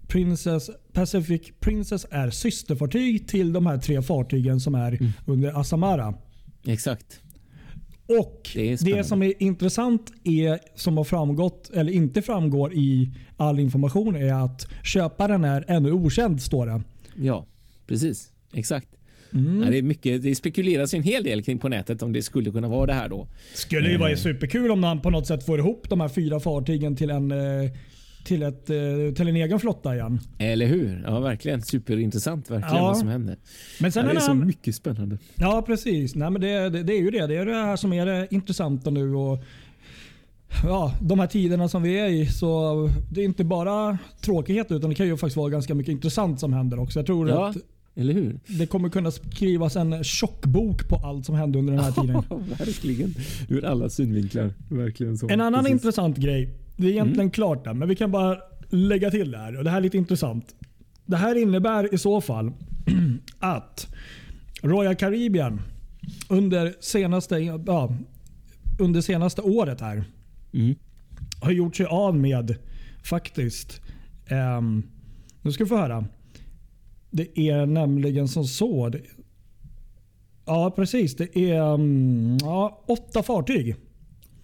Princess, 0.09 0.71
Pacific 0.93 1.43
Princess 1.61 2.07
är 2.11 2.31
systerfartyg 2.31 3.29
till 3.29 3.53
de 3.53 3.67
här 3.67 3.79
tre 3.79 4.03
fartygen 4.03 4.61
som 4.61 4.75
är 4.75 4.93
Mm. 4.93 5.13
under 5.27 5.61
Asamara. 5.61 6.15
Exakt. 6.65 7.21
Och 8.09 8.51
Det 8.55 8.81
det, 8.81 9.05
som 9.05 9.23
är 9.23 9.43
intressant 9.43 10.13
är, 10.25 10.59
som 10.75 10.97
har 10.97 11.05
framgått, 11.05 11.71
eller 11.75 11.93
inte 11.93 12.23
framgår 12.23 12.75
i 12.75 13.11
all 13.37 13.59
information, 13.59 14.17
är 14.17 14.45
att 14.45 14.67
köparen 14.85 15.45
är 15.45 15.65
ännu 15.69 15.93
okänd 15.93 16.43
står 16.43 16.67
det. 16.67 16.83
Ja, 17.17 17.47
precis. 17.87 18.33
Exakt. 18.53 18.89
Mm. 19.33 19.63
Ja, 19.63 19.71
det, 19.71 19.79
är 19.79 19.83
mycket, 19.83 20.23
det 20.23 20.35
spekuleras 20.35 20.95
en 20.95 21.03
hel 21.03 21.25
del 21.25 21.43
kring 21.43 21.59
på 21.59 21.69
nätet 21.69 22.03
om 22.03 22.13
det 22.13 22.23
skulle 22.23 22.51
kunna 22.51 22.69
vara 22.69 22.87
det 22.87 22.93
här 22.93 23.09
då. 23.09 23.29
Skulle 23.55 23.91
ju 23.91 23.99
vara 23.99 24.17
superkul 24.17 24.71
om 24.71 24.81
man 24.81 25.01
på 25.01 25.11
något 25.11 25.27
sätt 25.27 25.47
får 25.47 25.59
ihop 25.59 25.89
de 25.89 26.01
här 26.01 26.09
fyra 26.09 26.41
fartygen 26.41 26.97
till 26.97 27.11
en, 27.11 27.31
eh, 27.31 27.71
till 28.27 28.43
ett, 28.43 28.71
eh, 28.71 28.77
till 29.17 29.29
en 29.29 29.37
egen 29.37 29.61
flotta 29.61 29.95
igen. 29.95 30.21
Eller 30.39 30.67
hur? 30.67 31.03
Ja, 31.07 31.21
verkligen. 31.21 31.63
Superintressant 31.63 32.51
verkligen 32.51 32.77
Ja. 32.77 32.83
vad 32.83 32.97
som 32.99 33.09
händer. 33.09 33.37
Men 33.81 33.93
sen 33.93 34.07
ja, 34.07 34.13
det 34.13 34.19
är 34.19 34.21
så 34.21 34.31
annan- 34.31 34.47
mycket 34.47 34.75
spännande. 34.75 35.19
Ja, 35.35 35.63
precis. 35.67 36.15
Nej, 36.15 36.31
men 36.31 36.41
det, 36.41 36.69
det, 36.71 36.83
det 36.83 36.93
är 36.93 37.01
ju 37.01 37.11
det. 37.11 37.27
Det 37.27 37.37
är 37.37 37.47
det 37.47 37.55
här 37.55 37.77
som 37.77 37.93
är 37.93 38.07
det 38.07 38.29
intressanta 38.31 38.91
nu. 38.91 39.15
Och, 39.15 39.39
ja, 40.65 40.95
de 41.01 41.19
här 41.19 41.27
tiderna 41.27 41.69
som 41.69 41.83
vi 41.83 41.99
är 41.99 42.09
i. 42.09 42.27
Så 42.27 42.91
Det 43.11 43.21
är 43.21 43.25
inte 43.25 43.45
bara 43.45 43.99
tråkighet 44.21 44.73
utan 44.73 44.91
det 44.91 44.97
kan 44.97 45.07
ju 45.07 45.17
faktiskt 45.17 45.37
vara 45.37 45.51
ganska 45.51 45.75
mycket 45.75 45.93
intressant 45.93 46.41
som 46.41 46.53
händer 46.53 46.79
också. 46.81 46.99
Jag 46.99 47.07
tror 47.07 47.29
Ja, 47.29 47.49
att 47.49 47.57
eller 47.99 48.13
hur? 48.15 48.41
det 48.47 48.67
kommer 48.67 48.89
kunna 48.89 49.11
skrivas 49.11 49.77
en 49.77 50.05
tjock 50.05 50.47
bok 50.47 50.89
på 50.89 50.97
allt 50.97 51.27
som 51.27 51.35
hände 51.35 51.59
under 51.59 51.73
den 51.73 51.83
här 51.85 51.93
tiden. 52.03 52.23
Verkligen. 52.59 53.15
Ur 53.49 53.65
alla 53.65 53.89
synvinklar. 53.89 54.51
Verkligen 54.69 55.19
så. 55.19 55.29
En 55.29 55.41
annan 55.41 55.61
Precis. 55.65 55.73
intressant 55.73 56.17
grej. 56.17 56.51
Det 56.77 56.87
är 56.87 56.91
egentligen 56.91 57.31
klart 57.31 57.65
där, 57.65 57.75
men 57.75 57.89
vi 57.89 57.97
kan 57.97 58.11
bara 58.11 58.39
lägga 58.71 59.11
till 59.11 59.31
det 59.31 59.39
här. 59.39 59.57
Och 59.57 59.65
det 59.65 59.71
här 59.71 59.77
är 59.77 59.81
lite 59.83 59.97
intressant. 59.97 60.55
Det 61.07 61.17
här 61.17 61.35
innebär 61.35 61.95
i 61.95 61.99
så 61.99 62.21
fall 62.21 62.53
att 63.39 63.95
Royal 64.63 64.95
Caribbean 64.95 65.61
under 66.29 66.75
senaste, 66.81 67.39
ja, 67.39 67.97
under 68.79 69.01
senaste 69.01 69.43
året 69.43 69.81
här 69.81 70.05
Mm. 70.53 70.75
har 71.41 71.51
gjort 71.51 71.77
sig 71.77 71.87
av 71.87 72.17
med 72.17 72.57
faktiskt, 73.05 73.81
ehm, 74.27 74.83
nu 75.43 75.53
ska 75.53 75.65
vi 75.65 75.69
få 75.69 75.77
höra. 75.77 76.05
Det 77.11 77.39
är 77.41 77.67
nämligen 77.67 78.29
som 78.29 78.45
så. 78.45 78.89
Det, 78.89 79.01
ja 80.47 80.71
precis. 80.77 81.17
Det 81.17 81.37
är 81.37 81.75
mm, 81.75 82.39
ja, 82.41 82.85
åtta 82.87 83.23
fartyg. 83.23 83.77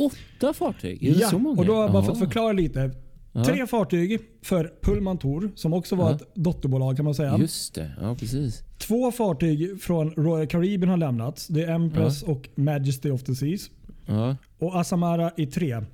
Åtta 0.06 0.52
fartyg? 0.52 1.04
Är 1.04 1.14
det 1.14 1.20
så 1.26 1.38
många? 1.38 1.60
och 1.60 1.66
då 1.66 1.74
har 1.74 1.88
bara 1.88 1.92
Jaha. 2.02 2.02
fått 2.04 2.18
förklara 2.18 2.52
lite. 2.52 2.90
Ja. 3.32 3.44
Tre 3.44 3.66
fartyg 3.66 4.18
för 4.42 4.72
Pullman 4.82 5.18
Tour 5.18 5.50
som 5.54 5.72
också 5.72 5.96
var 5.96 6.10
Ja. 6.10 6.16
ett 6.16 6.34
dotterbolag 6.34 6.96
kan 6.96 7.04
man 7.04 7.14
säga. 7.14 7.38
Just 7.38 7.74
det. 7.74 7.90
Ja, 8.00 8.14
precis. 8.14 8.62
Två 8.78 9.12
fartyg 9.12 9.82
från 9.82 10.10
Royal 10.10 10.46
Caribbean 10.46 10.90
har 10.90 10.96
lämnats. 10.96 11.46
Det 11.46 11.62
är 11.62 11.68
Empress 11.74 12.22
och 12.22 12.48
Majesty 12.54 13.10
of 13.10 13.22
the 13.22 13.34
Seas. 13.34 13.70
Ja, 14.06 14.36
Och 14.58 14.80
Asamara 14.80 15.30
i 15.36 15.46
tre 15.46 15.84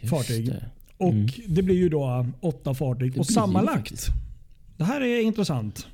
just 0.00 0.10
fartyg. 0.10 0.46
det. 0.46 0.64
Och 0.96 1.12
Mm. 1.12 1.28
Det 1.48 1.62
blir 1.62 1.76
ju 1.76 1.88
då 1.88 2.26
åtta 2.40 2.74
fartyg. 2.74 3.12
Det 3.14 3.20
och 3.20 3.26
sammanlagt, 3.26 4.06
det 4.76 4.84
här 4.84 5.00
är 5.00 5.20
intressant, 5.22 5.86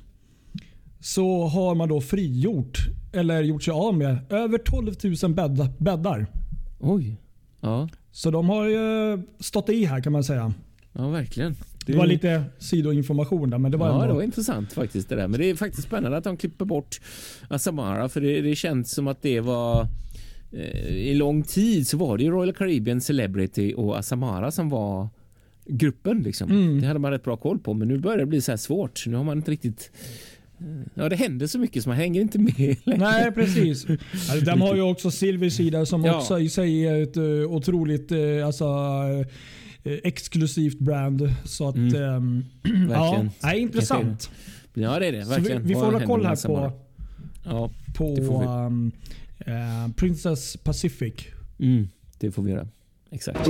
så 0.99 1.45
har 1.47 1.75
man 1.75 1.89
då 1.89 2.01
frigjort, 2.01 2.77
eller 3.13 3.41
gjort 3.43 3.63
sig 3.63 3.71
av 3.73 3.97
med, 3.97 4.17
över 4.29 4.57
12 4.57 4.93
000 5.23 5.33
bädd, 5.33 5.69
bäddar. 5.77 6.27
Oj. 6.79 7.17
Ja, 7.65 7.89
Så 8.11 8.31
de 8.31 8.49
har 8.49 8.65
ju 8.65 9.21
stått 9.39 9.69
i 9.69 9.85
här 9.85 10.01
kan 10.01 10.11
man 10.13 10.23
säga. 10.23 10.53
ja 10.93 11.09
verkligen. 11.09 11.55
Det 11.85 11.97
var 11.97 12.05
lite 12.05 12.43
sidoinformation 12.59 13.49
där 13.49 13.57
men 13.57 13.71
det 13.71 13.77
var 13.77 13.87
Ja, 13.87 13.93
ändå... 13.93 14.07
det 14.07 14.13
var 14.13 14.21
intressant 14.21 14.73
faktiskt 14.73 15.09
det 15.09 15.15
där. 15.15 15.27
Men 15.27 15.39
det 15.39 15.49
är 15.49 15.55
faktiskt 15.55 15.87
spännande 15.87 16.17
att 16.17 16.23
de 16.23 16.37
klipper 16.37 16.65
bort 16.65 17.01
Asamara 17.49 18.09
för 18.09 18.21
det, 18.21 18.41
det 18.41 18.55
känns 18.55 18.91
som 18.91 19.07
att 19.07 19.21
det 19.21 19.39
var 19.39 19.87
eh, 20.51 20.87
i 20.87 21.15
lång 21.15 21.43
tid 21.43 21.87
så 21.87 21.97
var 21.97 22.17
det 22.17 22.23
ju 22.23 22.29
Royal 22.31 22.53
Caribbean 22.53 23.01
Celebrity 23.01 23.73
och 23.73 23.97
Asamara 23.99 24.51
som 24.51 24.69
var 24.69 25.09
gruppen 25.65 26.19
liksom. 26.23 26.51
Mm. 26.51 26.81
Det 26.81 26.87
hade 26.87 26.99
man 26.99 27.11
rätt 27.11 27.23
bra 27.23 27.37
koll 27.37 27.59
på, 27.59 27.73
men 27.73 27.87
nu 27.87 27.97
börjar 27.99 28.17
det 28.17 28.25
bli 28.25 28.41
så 28.41 28.51
här 28.51 28.57
svårt. 28.57 29.03
Nu 29.07 29.15
har 29.15 29.23
man 29.23 29.37
inte 29.37 29.51
riktigt 29.51 29.91
Ja, 30.93 31.09
det 31.09 31.15
händer 31.15 31.47
så 31.47 31.59
mycket 31.59 31.83
så 31.83 31.89
man 31.89 31.97
hänger 31.97 32.21
inte 32.21 32.39
med 32.39 32.53
längre. 32.83 32.97
Nej, 32.97 33.31
precis. 33.31 33.85
Alltså, 34.29 34.45
de 34.45 34.61
har 34.61 34.75
ju 34.75 34.81
också 34.81 35.11
Silver 35.11 35.49
Sida 35.49 35.85
som 35.85 36.05
Ja. 36.05 36.17
också 36.17 36.39
i 36.39 36.49
sig 36.49 36.87
är 36.87 37.03
ett 37.03 37.17
uh, 37.17 37.51
otroligt 37.51 38.11
uh, 38.11 38.45
alltså, 38.47 38.65
uh, 38.65 39.25
exklusivt 40.03 40.79
brand. 40.79 41.33
Så 41.45 41.69
att, 41.69 41.75
Mm. 41.75 41.95
ehm, 42.03 42.45
ja, 42.63 43.01
Verkligen. 43.01 43.31
nej, 43.43 43.59
intressant. 43.59 44.29
Ja, 44.73 44.99
det 44.99 45.07
är 45.07 45.11
det. 45.11 45.25
Så 45.25 45.29
vi, 45.29 45.35
Verkligen. 45.35 45.63
vi 45.67 45.73
får 45.73 45.81
hålla 45.85 46.05
koll 46.05 46.25
här 46.25 46.47
på, 46.47 46.71
Ja, 47.45 47.69
på 47.95 48.05
um, 48.67 48.91
eh, 49.39 49.93
Princess 49.95 50.57
Pacific. 50.57 51.13
mm, 51.59 51.87
det 52.19 52.31
får 52.31 52.43
vi 52.43 52.51
göra. 52.51 52.67
Exakt. 53.11 53.49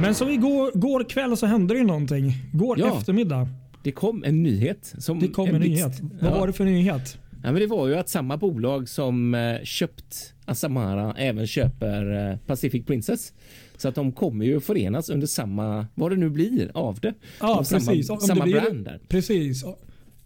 Men 0.00 0.14
så 0.14 0.30
igår 0.30 0.70
går 0.78 1.04
kväll 1.04 1.36
så 1.36 1.46
hände 1.46 1.74
det 1.74 1.82
någonting. 1.82 2.34
Går 2.52 2.78
Ja. 2.78 2.96
eftermiddag. 2.98 3.48
Det 3.82 3.92
kom 3.92 4.24
en 4.24 4.42
nyhet. 4.42 4.94
Som 4.98 5.20
Det 5.20 5.28
kom 5.28 5.48
en 5.48 5.60
blixt. 5.60 5.76
nyhet. 6.02 6.12
Vad 6.20 6.32
Ja. 6.32 6.38
var 6.38 6.46
det 6.46 6.52
för 6.52 6.64
nyhet? 6.64 7.18
Ja, 7.44 7.52
men 7.52 7.60
det 7.60 7.66
var 7.66 7.88
ju 7.88 7.94
att 7.94 8.08
samma 8.08 8.36
bolag 8.36 8.88
som 8.88 9.34
eh, 9.34 9.62
köpt 9.64 10.34
Asamara 10.44 11.14
även 11.18 11.46
köper 11.46 12.30
eh, 12.30 12.36
Pacific 12.46 12.86
Princess. 12.86 13.32
Så 13.76 13.88
att 13.88 13.94
de 13.94 14.12
kommer 14.12 14.44
ju 14.44 14.60
förenas 14.60 15.10
under 15.10 15.26
samma, 15.26 15.86
vad 15.94 16.10
det 16.12 16.16
nu 16.16 16.30
blir 16.30 16.70
av 16.74 16.98
det. 17.00 17.14
Ja, 17.40 17.54
Av 17.58 17.64
precis. 17.70 18.06
Samma, 18.06 18.20
samma 18.20 18.44
blir- 18.44 18.60
brand 18.60 18.84
där. 18.84 19.00
Precis. 19.08 19.64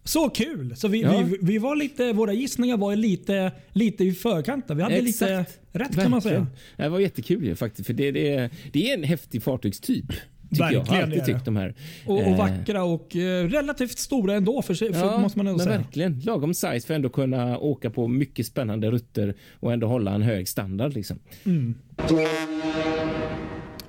Så 0.05 0.29
kul! 0.29 0.77
Så 0.77 0.88
vi, 0.88 1.03
Ja. 1.03 1.23
vi, 1.31 1.38
vi 1.42 1.59
var 1.59 1.77
lite, 1.77 2.12
våra 2.12 2.33
gissningar 2.33 2.77
var 2.77 2.97
lite, 2.97 3.53
lite 3.73 4.05
i 4.05 4.12
förkanten. 4.12 4.77
Vi 4.77 4.83
hade 4.83 5.01
lite 5.01 5.27
Exakt. 5.40 5.59
rätt 5.73 5.95
kan 5.97 6.11
man 6.11 6.23
säga. 6.23 6.47
Det 6.77 6.88
var 6.88 6.99
jättekul 7.01 7.45
ju 7.45 7.55
faktiskt. 7.55 7.87
För 7.87 7.95
det, 7.95 8.11
det, 8.11 8.51
det 8.73 8.90
är 8.90 8.95
en 8.95 9.03
häftig 9.05 9.42
fartygstyp. 9.42 10.05
Tycker 10.50 10.72
jag. 10.72 10.80
Har 10.85 11.02
alltid 11.02 11.24
tyckt 11.24 11.44
de 11.44 11.56
här. 11.56 11.74
Och, 12.06 12.14
och 12.16 12.22
eh, 12.22 12.37
vackra 12.38 12.85
och 12.85 13.16
eh, 13.16 13.48
relativt 13.48 13.98
stora 13.98 14.35
ändå 14.35 14.62
för 14.62 14.74
sig, 14.74 14.92
för, 14.92 15.06
Ja, 15.06 15.18
måste 15.18 15.38
man 15.38 15.46
ändå 15.46 15.56
men 15.56 15.66
säga. 15.66 15.78
verkligen. 15.78 16.20
Lagom 16.20 16.54
size 16.54 16.80
för 16.87 16.94
att 16.94 16.96
ändå 16.96 17.09
kunna 17.09 17.59
åka 17.59 17.90
på 17.90 18.09
mycket 18.09 18.46
spännande 18.46 18.90
rutter 18.90 19.35
och 19.61 19.72
ändå 19.72 19.87
hålla 19.87 20.14
en 20.14 20.22
hög 20.22 20.48
standard. 20.48 20.94
Liksom. 20.94 21.18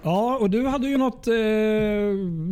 Ja, 0.08 0.38
och 0.42 0.50
du 0.50 0.66
hade 0.68 0.88
ju 0.88 0.98
något 0.98 1.28
eh, 1.28 1.34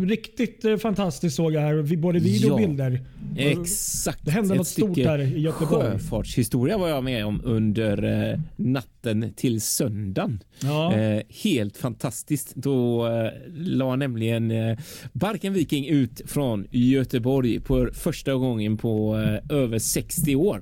riktigt 0.08 0.66
eh, 0.66 0.78
fantastiskt 0.78 1.36
såg 1.36 1.54
jag 1.54 1.62
här. 1.62 1.74
Vi- 1.74 1.98
Både 1.98 2.20
video 2.20 2.54
och 2.54 2.62
Ja. 2.62 2.68
bilder. 2.68 3.06
Exakt. 3.38 4.26
Det 4.26 4.32
hände 4.32 4.54
Ett 4.54 4.58
något 4.58 4.68
stort 4.68 4.96
där 4.96 5.20
i 5.20 5.40
Göteborg. 5.42 5.92
Sjöfartshistoria 5.92 6.78
var 6.78 6.88
jag 6.90 7.04
med 7.04 7.26
om 7.26 7.42
under 7.44 8.04
eh, 8.32 8.40
natten 8.56 9.34
till 9.36 9.62
söndagen. 9.62 10.40
Ja. 10.64 10.94
Eh, 10.94 11.22
helt 11.44 11.78
fantastiskt. 11.78 12.56
Då 12.56 13.08
eh, 13.08 13.30
la 13.58 13.96
nämligen 13.96 14.52
eh, 14.52 14.78
Barken 15.14 15.54
Viking 15.54 15.88
ut 15.88 16.22
från 16.26 16.68
Göteborg 16.72 17.60
på 17.60 17.88
första 17.94 18.34
gången 18.34 18.78
på 18.78 19.18
eh, 19.18 19.58
över 19.58 19.80
60 19.80 20.36
år. 20.36 20.62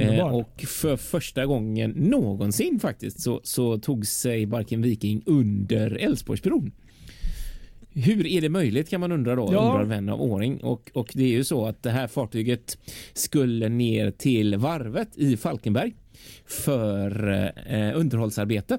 Eh, 0.00 0.34
och 0.34 0.64
för 0.66 0.96
första 0.96 1.46
gången 1.46 1.90
någonsin 1.90 2.80
faktiskt 2.80 3.20
så, 3.20 3.40
så 3.44 3.78
tog 3.78 4.06
sig 4.06 4.46
Barken 4.46 4.82
Viking 4.82 5.22
under 5.26 5.90
Älvsborgsbron. 5.90 6.72
Hur 7.92 8.26
är 8.26 8.40
det 8.40 8.48
möjligt 8.48 8.88
kan 8.90 9.00
man 9.00 9.12
undra 9.12 9.34
då, 9.34 9.48
Ja. 9.52 9.58
undrar 9.58 9.84
vän 9.84 10.08
av 10.08 10.20
ordning. 10.20 10.56
Och, 10.62 10.90
och 10.94 11.10
det 11.14 11.22
är 11.24 11.28
ju 11.28 11.44
så 11.44 11.66
att 11.66 11.82
det 11.82 11.90
här 11.90 12.06
fartyget 12.06 12.78
skulle 13.12 13.68
ner 13.68 14.10
till 14.10 14.56
varvet 14.56 15.08
i 15.16 15.36
Falkenberg 15.36 15.94
för 16.46 17.32
eh, 17.66 17.98
underhållsarbete. 17.98 18.78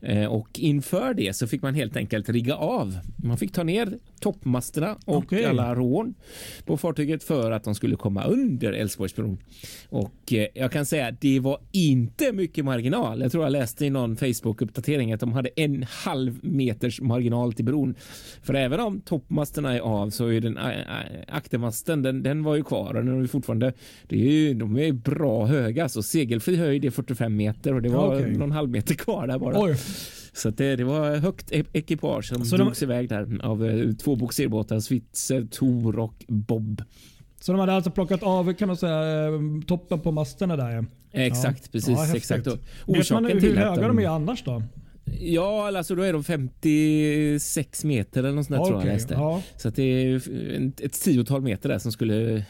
Eh, 0.00 0.26
och 0.26 0.48
inför 0.58 1.14
det 1.14 1.36
så 1.36 1.46
fick 1.46 1.62
man 1.62 1.74
helt 1.74 1.96
enkelt 1.96 2.28
rigga 2.28 2.54
av. 2.54 2.98
Man 3.16 3.38
fick 3.38 3.52
ta 3.52 3.62
ner 3.62 3.98
toppmasterna 4.20 4.96
och 5.04 5.16
Okej. 5.16 5.44
alla 5.44 5.74
rån 5.74 6.14
på 6.64 6.76
fartyget 6.76 7.22
för 7.22 7.50
att 7.50 7.64
de 7.64 7.74
skulle 7.74 7.96
komma 7.96 8.24
under 8.24 8.72
Älvsborgsbron. 8.72 9.38
Och 9.88 10.32
eh, 10.32 10.46
jag 10.54 10.72
kan 10.72 10.86
säga 10.86 11.06
att 11.06 11.20
det 11.20 11.40
var 11.40 11.58
inte 11.72 12.32
mycket 12.32 12.64
marginal. 12.64 13.20
Jag 13.20 13.32
tror 13.32 13.44
jag 13.44 13.52
läste 13.52 13.86
i 13.86 13.90
någon 13.90 14.16
Facebook-uppdatering 14.16 15.14
att 15.14 15.20
de 15.20 15.32
hade 15.32 15.48
en 15.56 15.82
halv 15.88 16.38
meters 16.42 17.00
marginal 17.00 17.52
till 17.52 17.64
bron. 17.64 17.94
För 18.42 18.54
även 18.54 18.80
om 18.80 19.00
toppmasterna 19.00 19.74
är 19.74 19.80
av 19.80 20.10
så 20.10 20.26
är 20.26 20.40
den 20.40 20.58
aktermasten, 21.28 22.02
den, 22.02 22.22
den 22.22 22.44
var 22.44 22.56
ju 22.56 22.64
kvar 22.64 22.94
och 22.94 23.04
den 23.04 23.22
är 23.22 23.26
fortfarande, 23.26 23.72
det 24.08 24.16
är 24.16 24.30
ju, 24.30 24.54
de 24.54 24.78
är 24.78 24.92
bra 24.92 25.46
höga. 25.46 25.88
Så 25.88 26.02
segelfri 26.02 26.56
höjd 26.56 26.84
är 26.84 26.90
45 27.06 27.36
meter 27.36 27.74
och 27.74 27.82
det 27.82 27.88
var 27.88 28.16
Okej. 28.16 28.36
någon 28.36 28.50
halv 28.52 28.70
meter 28.70 28.94
kvar 28.94 29.26
där 29.26 29.38
bara. 29.38 29.54
Oj, 29.62 29.76
Så 30.32 30.50
det, 30.50 30.76
det 30.76 30.84
var 30.84 31.16
högt 31.16 31.52
e- 31.52 31.64
ekipage 31.72 32.24
som 32.24 32.44
Så 32.44 32.56
de- 32.56 32.62
drogs 32.64 32.82
iväg 32.82 33.08
där 33.08 33.38
av 33.42 33.66
eh, 33.66 33.92
två 33.92 34.16
bogserbåtar, 34.16 34.80
Switzer, 34.80 35.46
Tor 35.50 35.98
och 35.98 36.24
Bob. 36.28 36.82
så 37.40 37.52
de 37.52 37.58
hade 37.60 37.72
alltså 37.72 37.90
plockat 37.90 38.22
av 38.22 38.52
kan 38.52 38.68
man 38.68 38.76
säga, 38.76 39.24
eh, 39.26 39.32
toppen 39.66 40.00
på 40.00 40.12
masterna 40.12 40.56
där. 40.56 40.86
Exakt, 41.12 41.60
Ja. 41.64 41.68
precis. 41.72 41.88
Ja, 41.88 41.96
häftigt. 42.02 42.16
exakt. 42.16 42.46
Och 42.46 42.54
Vet 42.54 42.86
man 42.86 43.00
orsaken 43.00 43.24
hur 43.30 43.40
till 43.40 43.58
höga 43.58 43.88
de 43.88 43.98
är 43.98 44.08
annars 44.08 44.44
då? 44.44 44.62
Ja, 45.20 45.76
alltså 45.78 45.94
då 45.94 46.02
är 46.02 46.12
de 46.12 46.24
56 46.24 47.84
meter 47.84 48.20
eller 48.20 48.32
något 48.32 48.46
sånt 48.46 48.58
där 48.60 48.66
tror 48.66 48.80
jag 48.80 48.86
läste. 48.86 49.14
ja. 49.14 49.42
Så 49.56 49.70
det 49.70 49.82
är 49.82 50.16
ett 50.84 51.02
tiotal 51.02 51.42
meter 51.42 51.68
där 51.68 51.78
som 51.78 51.92
skulle... 51.92 52.44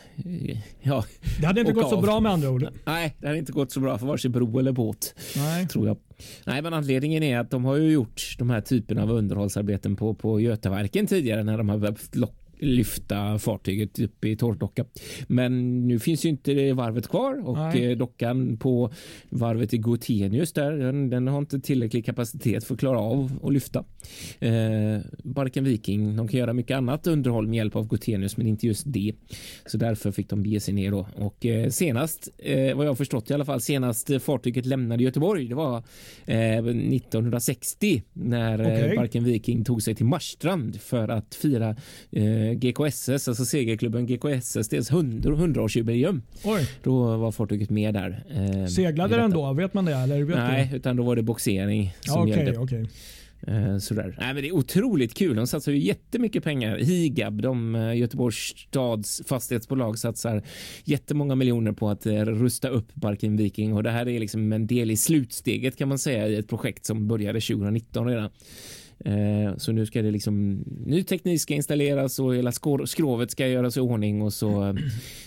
Ja, 0.82 1.04
Det 1.40 1.46
hade 1.46 1.60
inte 1.60 1.72
gått 1.72 1.88
så 1.88 1.96
av. 1.96 2.02
bra 2.02 2.20
med 2.20 2.32
andra 2.32 2.50
ord. 2.50 2.68
nej, 2.84 3.16
det 3.20 3.26
hade 3.26 3.38
inte 3.38 3.52
gått 3.52 3.72
så 3.72 3.80
bra 3.80 3.98
för 3.98 4.06
vare 4.06 4.18
sig 4.18 4.30
bro 4.30 4.58
eller 4.58 4.72
båt. 4.72 5.14
Nej. 5.36 5.68
tror 5.68 5.86
jag. 5.86 5.96
Nej, 6.44 6.62
men 6.62 6.74
anledningen 6.74 7.22
är 7.22 7.38
att 7.38 7.50
de 7.50 7.64
har 7.64 7.76
ju 7.76 7.90
gjort 7.92 8.36
de 8.38 8.50
här 8.50 8.60
typerna 8.60 9.02
av 9.02 9.10
underhållsarbeten 9.10 9.96
på, 9.96 10.14
på 10.14 10.40
Götaverken 10.40 11.06
tidigare 11.06 11.44
när 11.44 11.58
de 11.58 11.68
har 11.68 11.78
behövt 11.78 12.16
lock, 12.16 12.34
lyfta 12.58 13.38
fartyget 13.38 13.98
upp 13.98 14.24
i 14.24 14.36
torrdocka. 14.36 14.84
Men 15.26 15.80
nu 15.88 15.98
finns 15.98 16.24
ju 16.24 16.28
inte 16.28 16.72
varvet 16.72 17.08
kvar 17.08 17.48
och 17.48 17.58
Nej. 17.58 17.90
eh, 17.90 17.96
dockan 17.96 18.56
på 18.56 18.92
varvet 19.28 19.74
i 19.74 19.78
Gotenius 19.78 20.52
där, 20.52 20.72
den, 20.72 21.10
den 21.10 21.28
har 21.28 21.38
inte 21.38 21.60
tillräcklig 21.60 22.06
kapacitet 22.06 22.64
för 22.64 22.74
att 22.74 22.80
klara 22.80 22.98
av 22.98 23.38
att 23.42 23.52
lyfta. 23.52 23.84
Eh, 24.38 24.98
Barken 25.24 25.64
Viking, 25.64 26.16
de 26.16 26.28
kan 26.28 26.40
göra 26.40 26.52
mycket 26.52 26.76
annat 26.76 27.06
underhåll 27.06 27.46
med 27.46 27.56
hjälp 27.56 27.76
av 27.76 27.86
Gotenius, 27.86 28.36
men 28.36 28.46
inte 28.46 28.66
just 28.66 28.84
det. 28.86 29.12
Så 29.66 29.78
därför 29.78 30.12
fick 30.12 30.28
de 30.28 30.42
bege 30.42 30.60
sig 30.60 30.74
ner 30.74 30.90
då. 30.90 31.06
Och 31.14 31.46
eh, 31.46 31.70
senast, 31.70 32.28
eh, 32.38 32.76
vad 32.76 32.86
jag 32.86 32.98
förstått 32.98 33.30
i 33.30 33.34
alla 33.34 33.44
fall, 33.44 33.60
senast 33.60 34.22
fartyget 34.22 34.66
lämnade 34.66 35.04
Göteborg, 35.04 35.48
det 35.48 35.54
var 35.54 35.76
eh, 36.26 36.58
1960 36.58 38.02
när 38.12 38.58
eh, 38.58 38.66
Okej. 38.66 38.96
Barken 38.96 39.24
Viking 39.24 39.64
tog 39.64 39.82
sig 39.82 39.94
till 39.94 40.06
Marstrand 40.06 40.80
för 40.80 41.08
att 41.08 41.34
fira 41.34 41.76
eh, 42.10 42.45
GKSS, 42.54 43.28
alltså 43.28 43.44
segerklubben 43.44 44.06
GKSS, 44.06 44.68
deras 44.68 44.90
100 44.90 45.30
100-årsjubileum. 45.30 46.20
Oj. 46.44 46.68
Då 46.82 47.16
var 47.16 47.32
fartyget 47.32 47.70
med 47.70 47.94
där. 47.94 48.24
eh, 48.30 48.66
Seglade 48.66 49.16
den 49.16 49.30
då? 49.30 49.52
Vet 49.52 49.74
man 49.74 49.84
det? 49.84 49.94
Eller 49.94 50.22
vet 50.22 50.36
Nej, 50.36 50.68
Du? 50.70 50.76
utan 50.76 50.96
då 50.96 51.02
var 51.02 51.16
det 51.16 51.22
boxering 51.22 51.94
som 52.00 52.22
Okej, 52.22 52.36
gällde. 52.36 52.58
okej. 52.58 52.86
Eh, 53.46 53.78
Sådär. 53.78 54.16
Nej, 54.20 54.34
men 54.34 54.42
det 54.42 54.48
är 54.48 54.52
otroligt 54.54 55.14
kul. 55.14 55.36
De 55.36 55.46
satsar 55.46 55.72
ju 55.72 55.78
jättemycket 55.78 56.44
pengar. 56.44 56.76
Higab, 56.78 57.42
de, 57.42 57.74
eh, 57.74 57.94
Göteborgs 57.96 58.36
stads 58.36 59.22
fastighetsbolag, 59.26 59.98
satsar 59.98 60.42
jättemånga 60.84 61.34
miljoner 61.34 61.72
på 61.72 61.88
att 61.90 62.06
eh, 62.06 62.12
rusta 62.24 62.68
upp 62.68 62.94
Barken 62.94 63.36
Viking 63.36 63.72
och 63.74 63.82
det 63.82 63.90
här 63.90 64.08
är 64.08 64.20
liksom 64.20 64.52
en 64.52 64.66
del 64.66 64.90
i 64.90 64.96
slutsteget 64.96 65.76
kan 65.76 65.88
man 65.88 65.98
säga 65.98 66.28
i 66.28 66.36
ett 66.36 66.48
projekt 66.48 66.84
som 66.86 67.08
började 67.08 67.40
2019 67.40 68.06
redan. 68.06 68.30
Eh, 69.04 69.56
Så 69.56 69.72
nu 69.72 69.86
ska 69.86 70.02
det 70.02 70.10
liksom 70.10 70.64
ny 70.86 71.02
teknik 71.02 71.40
ska 71.40 71.54
installeras 71.54 72.18
och 72.18 72.34
hela 72.36 72.52
skrovet 72.86 73.30
ska 73.30 73.48
göras 73.48 73.76
i 73.76 73.80
ordning 73.80 74.22
och 74.22 74.32
så 74.32 74.64
eh, 74.68 74.74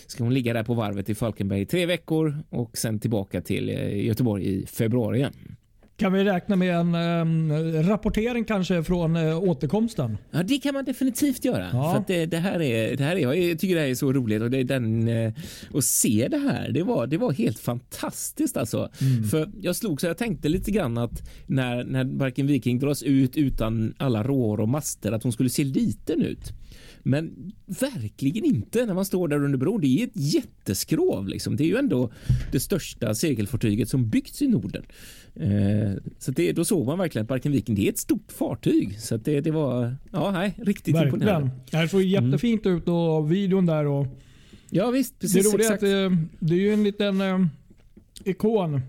ska 0.06 0.24
hon 0.24 0.34
ligga 0.34 0.52
där 0.52 0.64
på 0.64 0.74
varvet 0.74 1.10
i 1.10 1.14
Falkenberg 1.14 1.60
i 1.60 1.66
tre 1.66 1.86
veckor 1.86 2.38
och 2.50 2.76
sen 2.78 2.98
tillbaka 3.00 3.40
till 3.40 3.68
eh, 3.68 4.06
Göteborg 4.06 4.46
i 4.54 4.66
februari 4.66 5.18
igen. 5.18 5.32
Kan 6.00 6.12
vi 6.12 6.24
räkna 6.24 6.56
med 6.56 6.76
en 6.76 6.94
ehm, 6.94 7.82
rapportering 7.82 8.44
kanske 8.44 8.84
från 8.84 9.16
eh, 9.16 9.42
återkomsten? 9.42 10.18
Ja, 10.30 10.42
det 10.42 10.58
kan 10.58 10.74
man 10.74 10.84
definitivt 10.84 11.44
göra. 11.44 11.68
Ja. 11.72 11.92
För 11.92 12.14
det, 12.14 12.26
det 12.26 12.36
här 12.36 12.62
är, 12.62 12.96
det 12.96 13.04
här 13.04 13.16
är, 13.16 13.32
jag 13.32 13.58
tycker 13.58 13.74
det 13.74 13.80
här 13.80 13.88
är 13.88 13.94
så 13.94 14.12
roligt 14.12 14.42
och 14.42 14.50
det 14.50 14.62
den, 14.62 15.08
eh, 15.08 15.32
att 15.74 15.84
se 15.84 16.28
det 16.30 16.38
här, 16.38 16.70
det 16.72 16.82
var, 16.82 17.06
det 17.06 17.18
var 17.18 17.32
helt 17.32 17.58
fantastiskt 17.58 18.56
alltså. 18.56 18.90
För 19.30 19.50
jag 19.60 19.76
slog 19.76 20.00
så 20.00 20.06
jag 20.06 20.18
tänkte 20.18 20.48
lite 20.48 20.70
grann 20.70 20.98
att 20.98 21.22
när, 21.46 21.84
när 21.84 22.04
Barken 22.04 22.46
Viking 22.46 22.78
dras 22.78 23.02
ut 23.02 23.36
utan 23.36 23.94
alla 23.98 24.22
rår 24.22 24.60
och 24.60 24.68
master 24.68 25.12
att 25.12 25.22
hon 25.22 25.32
skulle 25.32 25.50
se 25.50 25.64
liten 25.64 26.22
ut. 26.22 26.52
Men 27.02 27.52
verkligen 27.66 28.44
inte 28.44 28.86
när 28.86 28.94
man 28.94 29.04
står 29.04 29.28
där 29.28 29.44
under 29.44 29.58
bron. 29.58 29.80
Det 29.80 29.86
är 29.86 30.06
ett 30.06 30.12
jätteskrov. 30.14 31.28
Liksom. 31.28 31.56
Det 31.56 31.64
är 31.64 31.68
ju 31.68 31.76
ändå 31.76 32.10
det 32.52 32.60
största 32.60 33.14
segelfartyget 33.14 33.88
som 33.88 34.08
byggts 34.08 34.42
i 34.42 34.48
Norden. 34.48 34.82
Eh, 35.36 35.92
så 36.18 36.30
det, 36.30 36.52
då 36.52 36.64
såg 36.64 36.86
man 36.86 36.98
verkligen 36.98 37.22
att 37.24 37.28
Barken 37.28 37.52
Viking 37.52 37.74
det 37.74 37.86
är 37.86 37.90
ett 37.92 37.98
stort 37.98 38.32
fartyg. 38.32 39.00
Så 39.00 39.16
det, 39.16 39.40
det 39.40 39.50
var 39.50 39.96
ja, 40.12 40.30
nej, 40.30 40.54
riktigt 40.58 40.94
Verkligen. 40.94 41.14
imponerande. 41.14 41.50
Det 41.70 41.88
såg 41.88 42.02
jättefint 42.02 42.66
ut 42.66 42.88
och 42.88 43.32
videon 43.32 43.66
där. 43.66 43.86
Och 43.86 44.06
Ja 44.70 44.90
visst, 44.90 45.14
det 45.14 45.26
precis. 45.26 45.54
roliga 45.54 45.68
är 45.68 45.72
exakt. 45.74 45.82
att 45.82 45.88
det, 45.88 46.16
det 46.38 46.54
är 46.54 46.58
ju 46.58 46.72
en 46.72 46.82
liten 46.84 47.20
eh, 47.20 47.38
ikon 48.24 48.80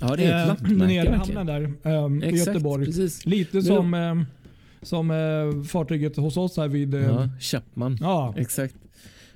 ja, 0.00 0.16
det 0.16 0.24
är 0.24 0.52
ett 0.52 0.62
eh, 0.62 0.68
nere 0.70 0.92
i 1.08 1.12
hamnen 1.12 1.46
där 1.46 1.62
eh, 1.82 2.28
i 2.28 2.34
Exakt, 2.34 2.46
Göteborg. 2.48 2.84
precis. 2.86 3.26
Lite 3.26 3.62
som, 3.62 3.94
eh, 3.94 4.14
som 4.82 5.10
eh, 5.10 5.62
fartyget 5.64 6.16
hos 6.16 6.36
oss 6.36 6.56
här 6.56 6.68
vid... 6.68 6.94
Eh, 6.94 7.00
Ja, 7.02 7.28
Chapman. 7.40 7.98
ja. 8.00 8.34
Exakt. 8.36 8.74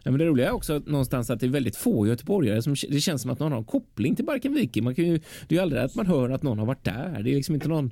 Ja, 0.04 0.10
men 0.10 0.18
det 0.18 0.26
roliga 0.26 0.48
är 0.48 0.52
också 0.52 0.82
någonstans 0.86 1.30
att 1.30 1.40
det 1.40 1.46
är 1.46 1.50
väldigt 1.50 1.76
få 1.76 2.06
göteborgare 2.06 2.62
som 2.62 2.74
det 2.88 3.00
känns 3.00 3.22
som 3.22 3.30
att 3.30 3.38
någon 3.38 3.52
har 3.52 3.58
en 3.58 3.64
koppling 3.64 4.16
till 4.16 4.24
Barkenviken. 4.24 4.84
Man 4.84 4.94
kan 4.94 5.04
ju, 5.04 5.18
det 5.48 5.54
är 5.54 5.56
ju 5.56 5.62
aldrig 5.62 5.82
att 5.82 5.94
man 5.94 6.06
hör 6.06 6.30
att 6.30 6.42
någon 6.42 6.58
har 6.58 6.66
varit 6.66 6.84
där. 6.84 7.20
Det 7.22 7.30
är 7.30 7.34
liksom 7.34 7.54
inte 7.54 7.68
någon 7.68 7.90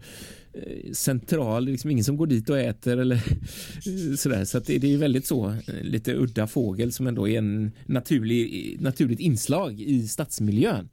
central, 0.93 1.65
det 1.65 1.71
är 1.71 1.73
liksom 1.73 1.91
ingen 1.91 2.05
som 2.05 2.17
går 2.17 2.27
dit 2.27 2.51
och 2.51 2.59
äter 2.59 2.99
eller 2.99 3.15
eh, 3.17 4.15
sådär. 4.17 4.45
Så 4.45 4.59
det, 4.59 4.79
det 4.79 4.87
är 4.87 4.91
ju 4.91 4.97
väldigt 4.97 5.27
så 5.27 5.49
eh, 5.49 5.83
lite 5.83 6.15
udda 6.15 6.47
fågel 6.47 6.93
som 6.93 7.07
ändå 7.07 7.29
är 7.29 7.39
en 7.39 7.73
naturlig, 7.87 8.77
naturligt 8.81 9.21
inslag 9.21 9.81
i 9.81 10.09
stadsmiljön. 10.09 10.89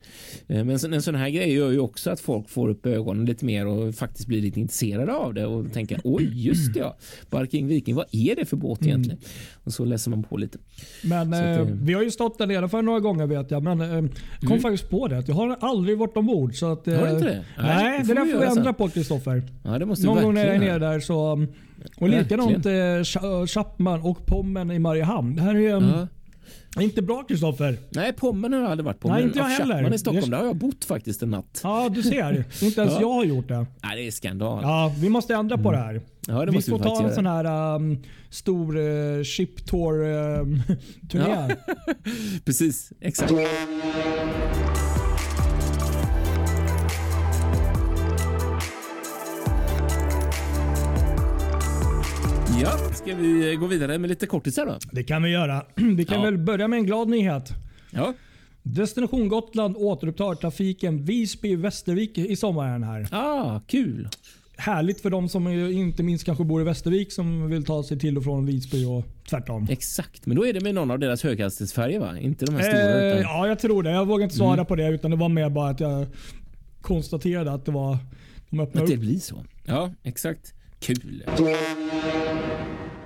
Eh, 0.48 0.64
Men 0.64 0.94
en, 0.94 1.02
sån 1.02 1.16
här 1.16 1.30
grej 1.30 1.54
gör 1.54 1.72
ju 1.72 1.80
också 1.80 2.10
att 2.10 2.20
folk 2.20 2.50
får 2.50 2.70
upp 2.70 2.86
ögonen 2.86 3.26
lite 3.26 3.46
mer 3.46 3.68
och 3.68 3.96
faktiskt 3.96 4.28
blir 4.28 4.42
lite 4.42 4.60
intresserade 4.60 5.14
av 5.14 5.34
det 5.34 5.46
och 5.46 5.74
tänker 5.74 6.02
oj 6.04 6.46
just 6.48 6.74
det 6.74 6.80
ja, 6.80 6.98
Barking 7.30 7.68
Viking, 7.68 7.96
vad 7.96 8.06
är 8.12 8.36
det 8.36 8.46
för 8.46 8.58
båt 8.58 8.86
egentligen? 8.86 9.20
Och 9.64 9.74
så 9.74 9.86
läser 9.86 10.12
man 10.12 10.24
på 10.24 10.38
lite. 10.38 10.58
Men 11.04 11.34
att 11.34 11.58
eh, 11.60 11.66
vi 11.82 11.94
har 11.94 12.04
ju 12.04 12.12
stått 12.12 12.38
där 12.38 12.48
nere 12.48 12.70
för 12.70 12.82
några 12.82 13.00
gånger 13.00 13.28
vet 13.28 13.52
jag. 13.52 13.64
Men 13.64 13.82
eh, 13.82 14.12
kom 14.48 14.60
faktiskt 14.60 14.90
på 14.90 15.08
det. 15.08 15.24
Jag 15.28 15.36
har 15.36 15.58
aldrig 15.60 15.98
varit 15.98 16.18
ombord. 16.18 16.56
Så 16.56 16.72
att, 16.72 16.88
eh, 16.88 17.00
Har 17.00 17.08
du 17.08 17.14
inte 17.14 17.26
det? 17.26 17.46
Nej, 17.58 17.84
Nej, 17.84 18.04
det 18.04 18.14
där 18.14 18.26
vi 18.26 18.32
får 18.32 18.38
vi 18.40 18.44
göra 18.44 18.50
sen. 18.50 18.58
ändra 18.58 18.74
på 18.74 18.90
Kristoffer. 18.90 19.44
Ja, 19.64 19.80
det 19.80 19.86
måste 19.86 20.06
Någon 20.06 20.24
gång 20.24 20.34
när 20.34 20.46
jag 20.46 20.56
är 20.56 20.60
nere 20.60 20.80
där 20.80 21.00
så... 21.00 21.46
Och 21.98 22.10
likadant 22.10 22.66
eh, 22.66 22.70
Cha- 22.72 23.48
Chapman 23.48 24.02
och 24.02 24.26
Pommen 24.26 24.72
i 24.72 24.80
Mariehamn. 24.80 25.36
Det 25.36 25.42
här 25.42 25.56
är 25.56 25.60
ju 25.60 25.68
Ja. 25.70 25.78
eh, 26.78 26.84
inte 26.84 27.02
bra 27.02 27.24
Kristoffer. 27.24 27.78
Nej, 27.90 28.14
Pommen 28.14 28.54
har 28.54 28.60
jag 28.60 28.72
aldrig 28.72 28.86
varit 28.86 29.00
på. 29.00 29.08
Nej, 29.08 29.24
inte 29.24 29.40
jag 29.40 29.46
heller. 29.46 29.76
Chapman 29.76 29.94
i 29.94 29.98
Stockholm, 29.98 30.30
där 30.30 30.38
har 30.38 30.46
jag 30.46 30.56
bott 30.56 30.86
faktiskt 30.86 31.24
en 31.24 31.30
natt. 31.32 31.62
Ja, 31.64 31.90
du 31.90 32.04
ser. 32.04 32.46
Inte 32.66 32.82
ens 32.82 32.94
Ja. 32.94 33.02
jag 33.02 33.10
har 33.14 33.24
gjort 33.26 33.48
det. 33.48 33.58
Nej, 33.84 33.96
det 33.96 34.08
är 34.08 34.12
skandal. 34.12 34.60
Ja, 34.64 34.94
vi 35.00 35.10
måste 35.10 35.34
ändra 35.36 35.58
på 35.58 35.72
det 35.72 35.78
här. 35.78 36.02
Ja, 36.28 36.40
det 36.40 36.46
vi 36.46 36.52
måste 36.52 36.72
får 36.72 36.78
vi 36.78 36.84
ta 36.84 36.98
en 36.98 37.04
göra. 37.04 37.16
sån 37.16 37.26
här 37.26 37.76
um, 37.76 38.04
stor 38.30 38.78
uh, 38.78 39.24
ship 39.24 39.66
tour 39.66 40.04
um, 40.04 40.62
turné. 41.12 41.26
Ja. 41.30 41.74
Precis, 42.46 42.92
exakt. 43.02 43.32
Ja, 52.62 52.78
ska 52.94 53.16
vi 53.16 53.56
gå 53.60 53.68
vidare 53.68 53.98
med 53.98 54.10
lite 54.10 54.26
kortisar 54.28 54.66
då? 54.66 54.78
Det 54.92 55.04
kan 55.04 55.24
vi 55.24 55.30
göra. 55.30 55.66
Vi 55.76 56.06
kan 56.06 56.18
Ja. 56.18 56.24
väl 56.26 56.38
börja 56.38 56.68
med 56.68 56.80
en 56.80 56.86
glad 56.86 57.10
nyhet. 57.10 57.50
Ja. 57.92 58.14
Destination 58.64 59.28
Gotland 59.30 59.76
återupptar 59.78 60.36
trafiken 60.36 61.00
Visby-Västervik 61.06 62.18
i 62.18 62.36
sommaren 62.36 62.84
här. 62.84 63.08
Ah, 63.12 63.62
kul. 63.68 64.10
härligt 64.60 65.02
för 65.02 65.10
de 65.10 65.30
som 65.30 65.48
inte 65.48 66.04
minst 66.04 66.26
kanske 66.26 66.44
bor 66.44 66.62
i 66.62 66.64
Västervik 66.64 67.12
som 67.12 67.50
vill 67.50 67.66
ta 67.66 67.84
sig 67.84 68.00
till 68.00 68.18
och 68.18 68.24
från 68.24 68.46
Visby 68.46 68.86
och 68.86 69.04
tvärtom. 69.30 69.68
Exakt, 69.70 70.26
men 70.26 70.36
då 70.38 70.46
är 70.46 70.54
det 70.54 70.62
med 70.62 70.76
någon 70.76 70.92
av 70.92 71.00
deras 71.00 71.24
höghastighetsfärger 71.24 72.00
va? 72.00 72.18
Inte 72.20 72.46
de 72.46 72.56
här 72.56 72.62
stora 72.62 73.02
Eh, 73.02 73.08
utan... 73.12 73.22
ja, 73.22 73.48
jag 73.48 73.60
tror 73.60 73.84
det. 73.84 73.92
Jag 73.92 74.06
vågar 74.06 74.24
inte 74.24 74.36
svara 74.36 74.54
Mm. 74.54 74.66
på 74.66 74.76
det 74.76 74.88
utan 74.90 75.12
det 75.12 75.18
var 75.18 75.30
mer 75.30 75.50
bara 75.50 75.70
att 75.70 75.80
jag 75.80 76.06
konstaterade 76.82 77.52
att 77.54 77.66
det 77.66 77.72
var 77.72 77.98
de 78.50 78.60
öppnade 78.60 78.84
Att 78.84 78.90
det 78.90 78.96
upp. 78.96 79.00
blir 79.02 79.20
så. 79.20 79.46
Ja, 79.66 79.92
exakt. 80.04 80.54
Kul. 80.80 81.24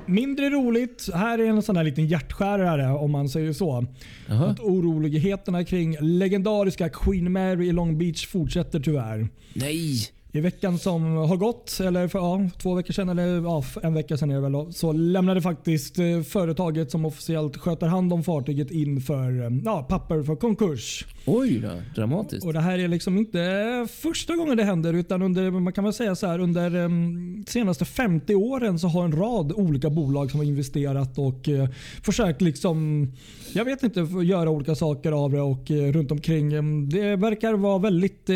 Mindre 0.06 0.50
roligt. 0.50 1.10
Här 1.14 1.40
är 1.40 1.46
en 1.46 1.62
sån 1.62 1.76
där 1.76 1.84
liten 1.84 2.08
hjärtskärare 2.08 2.94
om 2.94 3.12
man 3.12 3.30
säger 3.30 3.54
så. 3.54 3.86
Jaha. 4.28 4.46
Att 4.46 4.60
oroligheterna 4.60 5.64
kring 5.64 5.98
legendariska 6.00 6.90
Queen 6.90 7.32
Mary 7.32 7.68
i 7.68 7.72
Long 7.72 7.98
Beach 7.98 8.28
fortsätter 8.28 8.80
tyvärr. 8.80 9.30
Nej! 9.54 10.12
I 10.34 10.40
veckan 10.40 10.78
som 10.80 11.04
har 11.16 11.38
gått, 11.38 11.80
eller 11.84 12.08
för 12.08 12.20
ja, 12.20 12.50
två 12.58 12.74
veckor 12.74 12.94
sedan, 12.94 13.10
eller 13.10 13.42
ja, 13.44 13.64
en 13.84 13.94
vecka 13.94 14.18
sedan 14.18 14.30
är 14.32 14.36
det 14.36 14.42
väl, 14.50 14.74
så 14.74 14.92
lämnade 14.92 15.42
faktiskt 15.42 16.00
eh, 16.00 16.22
företaget 16.22 16.92
som 16.92 17.06
officiellt 17.06 17.58
sköter 17.58 17.88
hand 17.88 18.14
om 18.14 18.24
fartyget 18.24 18.72
in 18.72 19.02
för 19.02 19.44
eh, 19.44 19.50
ja, 19.66 19.86
papper 19.90 20.24
för 20.24 20.36
konkurs. 20.36 21.06
Oj 21.26 21.60
då, 21.60 21.70
dramatiskt. 21.96 22.46
Och 22.46 22.54
Det 22.54 22.60
här 22.60 22.80
är 22.80 22.88
liksom 22.88 23.18
inte 23.18 23.88
första 24.02 24.36
gången 24.36 24.58
det 24.58 24.64
händer 24.64 24.94
utan 24.94 25.22
under, 25.22 25.52
man 25.52 25.74
kan 25.74 25.84
väl 25.84 25.94
säga 25.94 26.16
så 26.16 26.28
här, 26.28 26.40
under 26.40 26.70
de 26.70 27.44
senaste 27.48 27.86
50 27.86 28.36
åren 28.36 28.80
så 28.80 28.88
har 28.88 29.06
en 29.06 29.12
rad 29.12 29.52
olika 29.52 29.90
bolag 29.90 30.32
som 30.32 30.40
har 30.40 30.48
investerat 30.48 31.18
och 31.18 31.50
eh, 31.50 31.70
försökt 32.04 32.42
liksom, 32.42 33.08
jag 33.54 33.66
vet 33.66 33.84
inte, 33.84 34.00
göra 34.24 34.50
olika 34.50 34.76
saker 34.76 35.12
av 35.12 35.32
det 35.32 35.42
och 35.42 35.72
eh, 35.72 35.92
runt 35.92 36.12
omkring. 36.12 36.54
eh, 36.54 36.64
Det 36.92 37.16
verkar 37.16 37.54
vara 37.54 37.78
väldigt, 37.80 38.30
eh, 38.30 38.36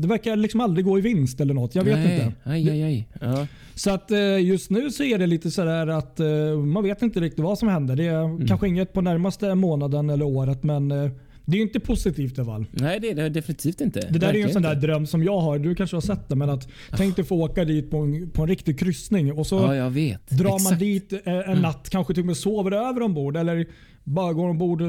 det 0.00 0.08
verkar 0.08 0.36
liksom 0.36 0.60
aldrig 0.60 0.84
gå 0.84 0.98
i 0.98 1.00
vinst 1.16 1.40
eller 1.40 1.54
något. 1.54 1.74
Jag 1.74 1.84
vet 1.84 1.96
Nej. 1.98 2.14
inte. 2.14 2.32
Aj, 2.44 2.70
aj, 2.70 2.82
aj. 2.82 3.08
Ja. 3.20 3.46
Så 3.74 3.90
att 3.90 4.10
eh, 4.10 4.38
just 4.38 4.70
nu 4.70 4.90
så 4.90 5.02
är 5.02 5.18
det 5.18 5.26
lite 5.26 5.50
sådär 5.50 5.86
att 5.86 6.20
eh, 6.20 6.26
man 6.64 6.82
vet 6.84 7.02
inte 7.02 7.20
riktigt 7.20 7.44
vad 7.44 7.58
som 7.58 7.68
händer. 7.68 7.96
Det 7.96 8.06
är 8.06 8.24
Mm. 8.24 8.46
kanske 8.46 8.68
inget 8.68 8.92
på 8.92 9.00
närmaste 9.00 9.54
månaden 9.54 10.10
eller 10.10 10.24
året 10.24 10.62
men 10.62 10.90
eh, 10.90 11.10
det 11.48 11.58
är 11.58 11.62
inte 11.62 11.80
positivt 11.80 12.36
fall. 12.36 12.66
Nej, 12.70 13.00
det 13.00 13.10
är 13.10 13.14
det 13.14 13.28
definitivt 13.28 13.80
inte. 13.80 14.00
Det 14.10 14.18
där 14.18 14.28
är 14.28 14.34
ju 14.34 14.42
en 14.42 14.52
sån 14.52 14.62
där 14.62 14.68
Verkligen 14.68 14.90
dröm 14.94 15.06
som 15.06 15.24
jag 15.24 15.40
har. 15.40 15.58
Du 15.58 15.74
kanske 15.74 15.96
har 15.96 16.00
sett 16.00 16.28
det. 16.28 16.36
Men 16.36 16.50
att 16.50 16.68
tänk 16.96 17.16
dig 17.16 17.24
få 17.24 17.36
åka 17.36 17.64
dit 17.64 17.90
på 17.90 17.96
en, 17.96 18.30
på 18.30 18.42
en 18.42 18.48
riktig 18.48 18.78
kryssning 18.78 19.32
och 19.32 19.46
så 19.46 19.62
inte. 19.62 19.98
Ja, 19.98 20.18
drar 20.28 20.48
man 20.48 20.56
Exakt. 20.56 20.80
dit 20.80 21.12
eh, 21.12 21.50
en 21.50 21.58
natt, 21.58 21.90
kanske 21.90 22.14
till 22.14 22.22
och 22.22 22.26
med 22.26 22.36
sover 22.36 22.72
över 22.72 23.02
ombord 23.02 23.36
eller 23.36 23.66
bara 24.04 24.32
går 24.32 24.48
ombord 24.48 24.82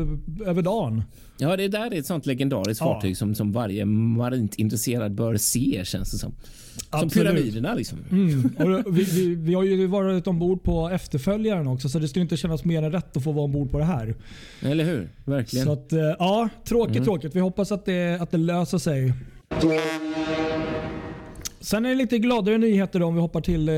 över 0.46 0.62
dagen. 0.62 1.04
Ja, 1.38 1.58
det 1.58 1.68
där 1.68 1.94
är 1.94 2.00
ett 2.00 2.06
sånt 2.06 2.26
legendariskt 2.26 2.82
Ja. 2.82 2.94
fartyg 2.94 3.18
som, 3.18 3.36
som 3.36 3.52
varje 3.52 3.86
marint 3.86 4.56
intresserad 4.56 5.16
bör 5.16 5.38
se 5.38 5.82
känns 5.86 6.12
det 6.12 6.18
som. 6.18 6.32
Som 6.78 6.88
Absolut. 6.90 7.14
pyramiderna 7.14 7.74
liksom. 7.74 7.98
Mm. 8.12 8.84
Vi, 8.90 9.04
vi, 9.04 9.36
vi 9.36 9.54
har 9.54 9.64
ju 9.64 9.88
varit 9.88 10.28
ombord 10.28 10.64
på 10.64 10.90
efterföljaren 10.90 11.68
också 11.68 11.90
så 11.90 12.00
det 12.00 12.08
skulle 12.08 12.24
inte 12.24 12.38
kännas 12.38 12.66
mer 12.66 12.84
än 12.84 12.92
rätt 12.92 13.18
att 13.18 13.24
få 13.24 13.32
vara 13.32 13.46
ombord 13.46 13.72
på 13.72 13.78
det 13.78 13.86
här. 13.86 14.16
Eller 14.62 14.84
hur? 14.84 15.10
Verkligen. 15.26 15.66
Så 15.66 15.72
att, 15.72 15.94
eh, 15.94 16.00
ja, 16.54 16.64
tråkigt 16.64 17.04
tråkigt. 17.04 17.36
Vi 17.36 17.40
hoppas 17.40 17.72
att 17.72 17.86
det, 17.86 18.22
att 18.22 18.32
det 18.32 18.38
löser 18.38 18.78
sig. 18.78 19.14
Sen 21.60 21.86
är 21.86 21.90
det 21.90 21.96
lite 21.96 22.18
gladare 22.20 22.58
nyheter 22.58 23.00
då, 23.00 23.06
om 23.06 23.16
vi 23.16 23.22
hoppar 23.22 23.42
till 23.42 23.70
eh, 23.70 23.76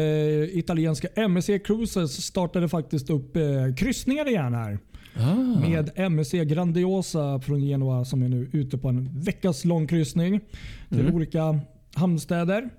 italienska 0.59 1.07
MSC 1.15 1.49
Cruises 1.65 2.23
startade 2.25 2.69
faktiskt 2.69 3.09
upp 3.09 3.35
eh, 3.35 3.43
kryssningar 3.77 4.27
igen 4.27 4.53
här. 4.53 4.79
ah, 5.17 5.59
Med 5.59 5.89
MSC 5.95 6.31
Grandiosa 6.33 7.39
från 7.39 7.61
Genua 7.61 8.05
som 8.05 8.23
är 8.23 8.29
nu 8.29 8.49
ute 8.53 8.77
på 8.77 8.87
en 8.89 9.21
veckas 9.21 9.65
lång 9.65 9.87
kryssning 9.87 10.39
till 10.89 10.99
Mm. 10.99 11.15
olika 11.15 11.59
hamnstäder. 11.95 12.69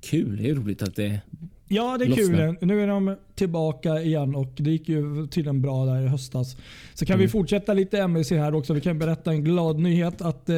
Kul, 0.00 0.36
det 0.36 0.50
är 0.50 0.54
roligt 0.54 0.82
att 0.82 0.94
det... 0.96 1.20
Ja, 1.68 1.96
det 1.98 2.04
är 2.04 2.08
Lossnar. 2.08 2.56
kul. 2.56 2.68
Nu 2.68 2.82
är 2.82 2.86
de 2.86 3.16
tillbaka 3.34 4.00
igen 4.00 4.34
och 4.34 4.52
det 4.56 4.70
gick 4.70 4.88
ju 4.88 5.26
tydligen 5.26 5.62
bra 5.62 5.84
där 5.84 6.02
i 6.02 6.06
höstas. 6.08 6.56
Så 6.94 7.06
kan 7.06 7.18
vi 7.18 7.28
fortsätta 7.28 7.72
lite 7.74 7.98
MSC 7.98 8.30
här 8.30 8.54
också. 8.54 8.74
Vi 8.74 8.80
kan 8.80 8.98
berätta 8.98 9.30
en 9.30 9.44
glad 9.44 9.78
nyhet 9.78 10.22
att 10.22 10.48
eh, 10.48 10.56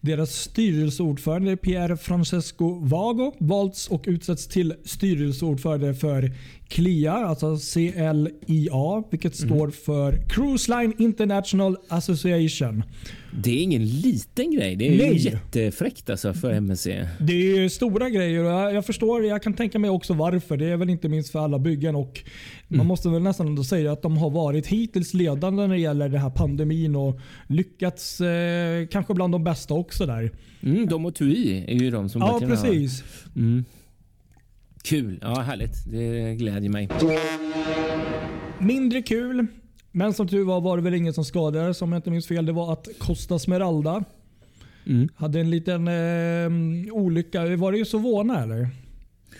deras 0.00 0.30
styrelseordförande 0.30 1.56
Pierre 1.56 1.96
Francesco 1.96 2.78
Vago 2.82 3.32
valts 3.38 3.88
och 3.88 4.04
utsetts 4.06 4.46
till 4.46 4.74
styrelseordförande 4.84 5.94
för 5.94 6.32
CLIA, 6.68 7.12
alltså 7.12 7.56
CLIA, 7.56 9.02
vilket 9.10 9.36
står 9.36 9.70
för 9.70 10.28
Cruise 10.28 10.70
Line 10.78 10.92
International 10.98 11.76
Association. 11.88 12.82
Det 13.42 13.50
är 13.50 13.62
ingen 13.62 13.86
liten 13.86 14.50
grej. 14.50 14.76
Det 14.76 14.86
är 14.86 14.98
Nej. 14.98 15.12
ju 15.16 15.30
jättefräckt 15.30 16.10
alltså 16.10 16.34
för 16.34 16.52
MSC. 16.52 16.86
Det 17.20 17.34
är 17.64 17.68
stora 17.68 18.10
grejer 18.10 18.44
och 18.44 18.50
jag, 18.50 18.74
jag 18.74 18.86
förstår, 18.86 19.24
jag 19.24 19.42
kan 19.42 19.54
tänka 19.54 19.78
mig 19.78 19.90
också 19.90 20.14
varför. 20.14 20.56
Det 20.56 20.66
är 20.66 20.76
väl 20.76 20.90
inte 20.90 21.08
minst 21.08 21.32
för 21.32 21.38
alla 21.38 21.58
byggen 21.58 21.94
och 21.96 22.20
man 22.68 22.86
måste 22.86 23.08
väl 23.08 23.22
nästan 23.22 23.46
ändå 23.46 23.64
säga 23.64 23.92
att 23.92 24.02
de 24.02 24.16
har 24.16 24.30
varit 24.30 24.66
hittills 24.66 25.14
ledande 25.14 25.62
när 25.66 25.74
det 25.74 25.80
gäller 25.80 26.08
den 26.08 26.20
här 26.20 26.30
pandemin 26.30 26.96
och 26.96 27.20
lyckats 27.46 28.20
eh, 28.20 28.86
kanske 28.86 29.14
bland 29.14 29.34
de 29.34 29.44
bästa 29.44 29.74
också 29.74 30.06
där. 30.06 30.30
Mm, 30.62 30.86
de 30.86 31.06
och 31.06 31.14
TUI 31.14 31.64
är 31.68 31.74
ju 31.74 31.90
de 31.90 32.08
som 32.08 32.20
Ja, 32.20 32.32
verkligen 32.32 32.56
har- 32.56 32.64
precis. 32.64 33.04
Mm. 33.36 33.64
Kul. 34.86 35.18
Ja, 35.22 35.34
härligt. 35.40 35.84
Det 35.90 36.34
glädjer 36.34 36.70
mig. 36.70 36.88
Mindre 38.58 39.02
kul, 39.02 39.46
men 39.92 40.12
som 40.14 40.28
tur 40.28 40.44
var 40.44 40.60
var 40.60 40.76
det 40.76 40.82
väl 40.82 40.94
ingen 40.94 41.14
som 41.14 41.24
skadades 41.24 41.82
om 41.82 41.92
jag 41.92 41.98
inte 41.98 42.10
minns 42.10 42.26
fel. 42.26 42.46
Det 42.46 42.52
var 42.52 42.72
att 42.72 42.88
Costa 42.98 43.38
Smeralda 43.38 44.04
Mm. 44.88 45.08
hade 45.16 45.40
en 45.40 45.50
liten 45.50 45.88
eh, 45.88 46.92
olycka. 46.92 47.56
Var 47.56 47.72
det 47.72 47.78
ju 47.78 47.84
Sovona 47.84 48.42
eller? 48.42 48.68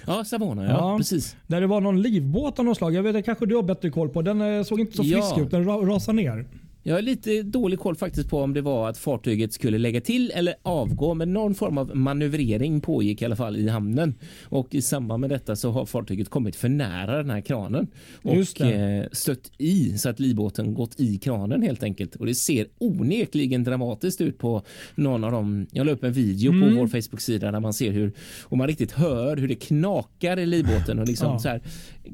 Ja, 0.07 0.25
Savona. 0.25 0.65
Ja, 0.65 0.71
Ja. 0.71 0.97
precis. 0.99 1.37
Där 1.47 1.61
det 1.61 1.67
var 1.67 1.81
någon 1.81 2.03
livbåt 2.03 2.59
av 2.59 2.65
något 2.65 2.77
slag. 2.77 2.95
Jag 2.95 3.03
vet, 3.03 3.15
det 3.15 3.23
kanske 3.23 3.47
du 3.47 3.55
har 3.57 3.63
bättre 3.63 3.91
koll 3.91 4.09
på. 4.09 4.23
Den 4.23 4.41
eh, 4.41 4.63
såg 4.63 4.81
inte 4.81 4.97
så 4.97 5.03
Ja. 5.03 5.17
frisk 5.23 5.39
ut. 5.47 5.51
Den 5.51 5.65
ra- 5.69 5.87
rasade 5.87 6.17
ner. 6.17 6.47
Jag 6.87 6.95
har 6.95 7.03
lite 7.03 7.43
dålig 7.43 7.79
koll 7.79 7.97
faktiskt 7.97 8.29
på 8.31 8.39
om 8.41 8.55
det 8.55 8.61
var 8.61 8.89
att 8.89 8.99
fartyget 8.99 9.53
skulle 9.53 9.79
lägga 9.79 10.01
till 10.01 10.33
eller 10.35 10.55
avgå, 10.63 11.15
men 11.15 11.33
någon 11.33 11.55
form 11.55 11.79
av 11.79 11.97
manövrering 11.97 12.81
pågick 12.81 13.23
i 13.23 13.25
alla 13.25 13.37
fall 13.37 13.57
i 13.57 13.69
hamnen. 13.69 14.15
Och 14.45 14.75
i 14.75 14.83
samband 14.83 15.21
med 15.21 15.31
detta 15.31 15.57
så 15.57 15.71
har 15.71 15.87
fartyget 15.87 16.29
kommit 16.29 16.57
för 16.57 16.69
nära 16.69 17.17
den 17.17 17.31
här 17.31 17.41
kranen 17.41 17.87
och 18.23 18.61
eh, 18.61 19.07
stött 19.13 19.51
i 19.59 19.99
så 19.99 20.09
att 20.09 20.21
livbåten 20.21 20.75
gått 20.75 21.01
i 21.01 21.19
kranen 21.19 21.63
helt 21.63 21.83
enkelt. 21.83 22.17
Och 22.17 22.27
det 22.27 22.35
ser 22.35 22.67
onekligen 22.79 23.65
dramatiskt 23.65 24.21
ut 24.21 24.39
på 24.39 24.63
någon 24.95 25.25
av 25.25 25.33
dem. 25.33 25.67
Jag 25.73 25.87
la 25.87 25.93
upp 25.93 26.05
en 26.05 26.13
video 26.13 26.53
Mm. 26.53 26.69
på 26.69 26.77
vår 26.81 26.87
Facebook-sida 26.87 27.51
där 27.51 27.61
man 27.61 27.73
ser 27.75 27.91
hur 27.91 28.13
och 28.43 28.59
man 28.59 28.67
riktigt 28.67 28.93
hör 28.93 29.37
hur 29.37 29.49
det 29.49 29.55
knakar 29.55 30.39
i 30.39 30.47
livbåten 30.47 30.99
och 30.99 31.07
liksom 31.09 31.33
Ja. 31.33 31.39
så 31.39 31.49
här 31.49 31.61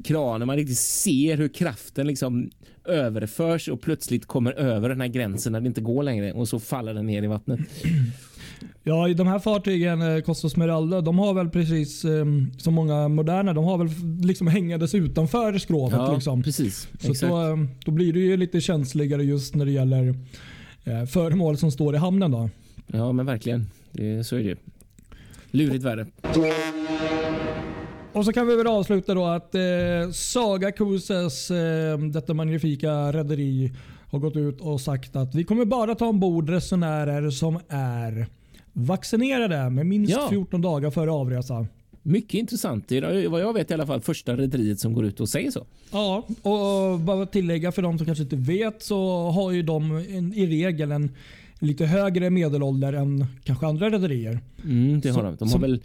kranen. 0.03 0.47
Man 0.47 0.55
riktigt 0.55 0.77
ser 0.77 1.37
hur 1.37 1.47
kraften 1.47 2.07
liksom 2.07 2.49
överförs 2.85 3.67
och 3.67 3.81
plötsligt 3.81 4.25
kommer 4.25 4.51
över 4.51 4.89
den 4.89 5.01
här 5.01 5.07
gränsen 5.07 5.51
när 5.51 5.61
det 5.61 5.67
inte 5.67 5.81
går 5.81 6.03
längre 6.03 6.33
och 6.33 6.47
så 6.47 6.59
faller 6.59 6.93
den 6.93 7.05
ner 7.05 7.23
i 7.23 7.27
vattnet. 7.27 7.59
Ja, 8.83 9.07
de 9.07 9.27
här 9.27 9.39
fartygen, 9.39 10.01
eh, 10.01 10.21
Costa 10.21 10.49
Smeralda, 10.49 11.01
de 11.01 11.19
har 11.19 11.33
väl 11.33 11.49
precis 11.49 12.05
eh, 12.05 12.25
som 12.57 12.73
många 12.73 13.07
moderna, 13.07 13.53
de 13.53 13.65
har 13.65 13.77
väl 13.77 13.87
liksom 14.21 14.47
hängades 14.47 14.95
utanför 14.95 15.57
skrovet. 15.57 15.97
Ja, 15.97 16.13
liksom. 16.13 16.43
precis. 16.43 16.87
Så 16.99 17.11
Exakt. 17.11 17.31
då, 17.31 17.41
eh, 17.41 17.57
då 17.85 17.91
blir 17.91 18.13
det 18.13 18.19
ju 18.19 18.37
lite 18.37 18.61
känsligare 18.61 19.23
just 19.23 19.55
när 19.55 19.65
det 19.65 19.71
gäller 19.71 20.15
eh, 20.83 21.05
föremål 21.05 21.57
som 21.57 21.71
står 21.71 21.95
i 21.95 21.97
hamnen. 21.97 22.31
Då. 22.31 22.49
Ja, 22.87 23.11
men 23.11 23.25
verkligen. 23.25 23.65
Det, 23.91 24.23
så 24.23 24.35
är 24.35 24.43
det. 24.43 24.57
Lurigt 25.51 25.83
värre. 25.83 26.05
Och 28.13 28.25
så 28.25 28.33
kan 28.33 28.47
vi 28.47 28.55
väl 28.55 28.67
avsluta 28.67 29.13
då 29.13 29.25
att 29.25 29.55
eh, 29.55 29.61
Saga 30.13 30.71
Cruises, 30.71 31.51
eh, 31.51 31.97
detta 31.97 32.33
magnifika 32.33 33.11
rederi, 33.11 33.71
har 34.11 34.19
gått 34.19 34.35
ut 34.35 34.61
och 34.61 34.81
sagt 34.81 35.15
att 35.15 35.35
vi 35.35 35.43
kommer 35.43 35.65
bara 35.65 35.95
ta 35.95 36.05
ombord 36.07 36.49
resenärer 36.49 37.29
som 37.29 37.59
är 37.69 38.27
vaccinerade 38.73 39.69
med 39.69 39.85
minst 39.85 40.11
Ja. 40.13 40.27
14 40.29 40.61
dagar 40.61 40.91
före 40.91 41.11
avresa. 41.11 41.67
Mycket 42.03 42.33
intressant. 42.33 42.87
Det 42.87 42.97
är 42.97 43.27
vad 43.29 43.41
jag 43.41 43.53
vet 43.53 43.71
i 43.71 43.73
alla 43.73 43.85
fall 43.87 44.01
första 44.01 44.37
rederiet 44.37 44.79
som 44.79 44.93
går 44.93 45.05
ut 45.05 45.19
och 45.19 45.29
säger 45.29 45.51
så. 45.51 45.65
Ja, 45.91 46.23
och 46.41 46.99
bara 46.99 47.25
tillägga 47.25 47.71
för 47.71 47.81
de 47.81 47.97
som 47.97 48.05
kanske 48.05 48.23
inte 48.23 48.35
vet 48.35 48.83
så 48.83 49.29
har 49.31 49.51
ju 49.51 49.63
de 49.63 49.91
en, 50.09 50.33
i 50.33 50.45
regel 50.47 50.91
en 50.91 51.11
lite 51.59 51.85
högre 51.85 52.29
medelålder 52.29 52.93
än 52.93 53.25
kanske 53.43 53.65
andra 53.67 53.89
rederier. 53.89 54.39
Mm, 54.63 54.99
det 55.01 55.09
har 55.09 55.15
Så- 55.15 55.21
de. 55.21 55.35
De 55.35 55.43
har 55.45 55.51
som- 55.51 55.61
väl 55.61 55.81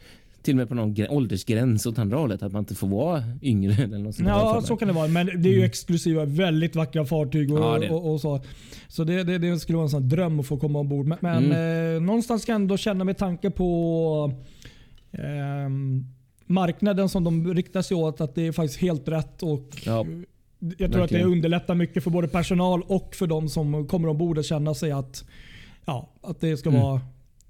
till 0.48 0.54
och 0.54 0.56
med 0.56 0.68
på 0.68 0.74
någon 0.74 0.96
åldersgräns 1.08 1.86
åt 1.86 1.98
andra 1.98 2.16
hållet 2.16 2.42
att 2.42 2.52
man 2.52 2.58
inte 2.62 2.74
får 2.74 2.88
vara 2.88 3.22
yngre. 3.42 3.72
Eller 3.84 3.98
något 3.98 4.14
sånt 4.14 4.28
Ja, 4.28 4.62
så 4.64 4.76
kan 4.76 4.88
det 4.88 4.94
vara. 4.94 5.08
Men 5.08 5.26
det 5.42 5.48
är 5.48 5.52
ju 5.52 5.64
exklusiva, 5.64 6.24
väldigt 6.24 6.76
vackra 6.76 7.04
fartyg 7.04 7.52
och, 7.52 7.58
Mm. 7.58 7.70
Ja, 7.70 7.78
det 7.78 7.90
och, 7.94 8.12
och 8.12 8.20
så. 8.20 8.40
Så 8.88 9.04
det, 9.04 9.24
det, 9.24 9.38
det 9.38 9.58
skulle 9.58 9.76
vara 9.76 9.84
en 9.84 9.90
sån 9.90 10.08
dröm 10.08 10.40
att 10.40 10.46
få 10.46 10.56
komma 10.56 10.78
ombord. 10.78 11.06
Men, 11.06 11.18
men 11.20 11.44
Mm. 11.44 11.96
eh, 11.96 12.02
någonstans 12.02 12.44
kan 12.44 12.52
jag 12.52 12.60
ändå 12.60 12.76
känna 12.76 13.04
med 13.04 13.18
tanke 13.18 13.50
på 13.50 14.32
ehm, 15.12 16.04
marknaden 16.46 17.08
som 17.08 17.24
de 17.24 17.54
riktar 17.54 17.82
sig 17.82 17.96
åt 17.96 18.20
att 18.20 18.34
det 18.34 18.46
är 18.46 18.52
faktiskt 18.52 18.80
helt 18.80 19.08
rätt. 19.08 19.42
Och 19.42 19.68
Ja, 19.86 20.06
jag 20.58 20.76
tror 20.78 20.84
att 20.84 20.92
det 20.92 20.98
verkligen. 20.98 21.26
underlättar 21.26 21.74
mycket 21.74 22.04
för 22.04 22.10
både 22.10 22.28
personal 22.28 22.82
och 22.86 23.14
för 23.14 23.26
de 23.26 23.48
som 23.48 23.86
kommer 23.86 24.08
ombord 24.08 24.38
att 24.38 24.44
känna 24.46 24.74
sig 24.74 24.90
att, 24.92 25.24
ja, 25.84 26.08
att 26.22 26.40
det 26.40 26.56
ska 26.56 26.68
Mm. 26.68 26.82
vara 26.82 27.00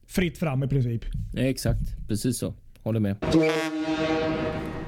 fritt 0.06 0.38
fram 0.38 0.62
i 0.62 0.68
princip. 0.68 1.02
exakt. 1.36 2.08
Precis 2.08 2.38
så. 2.38 2.54
Håller 2.88 3.00
med. 3.00 3.16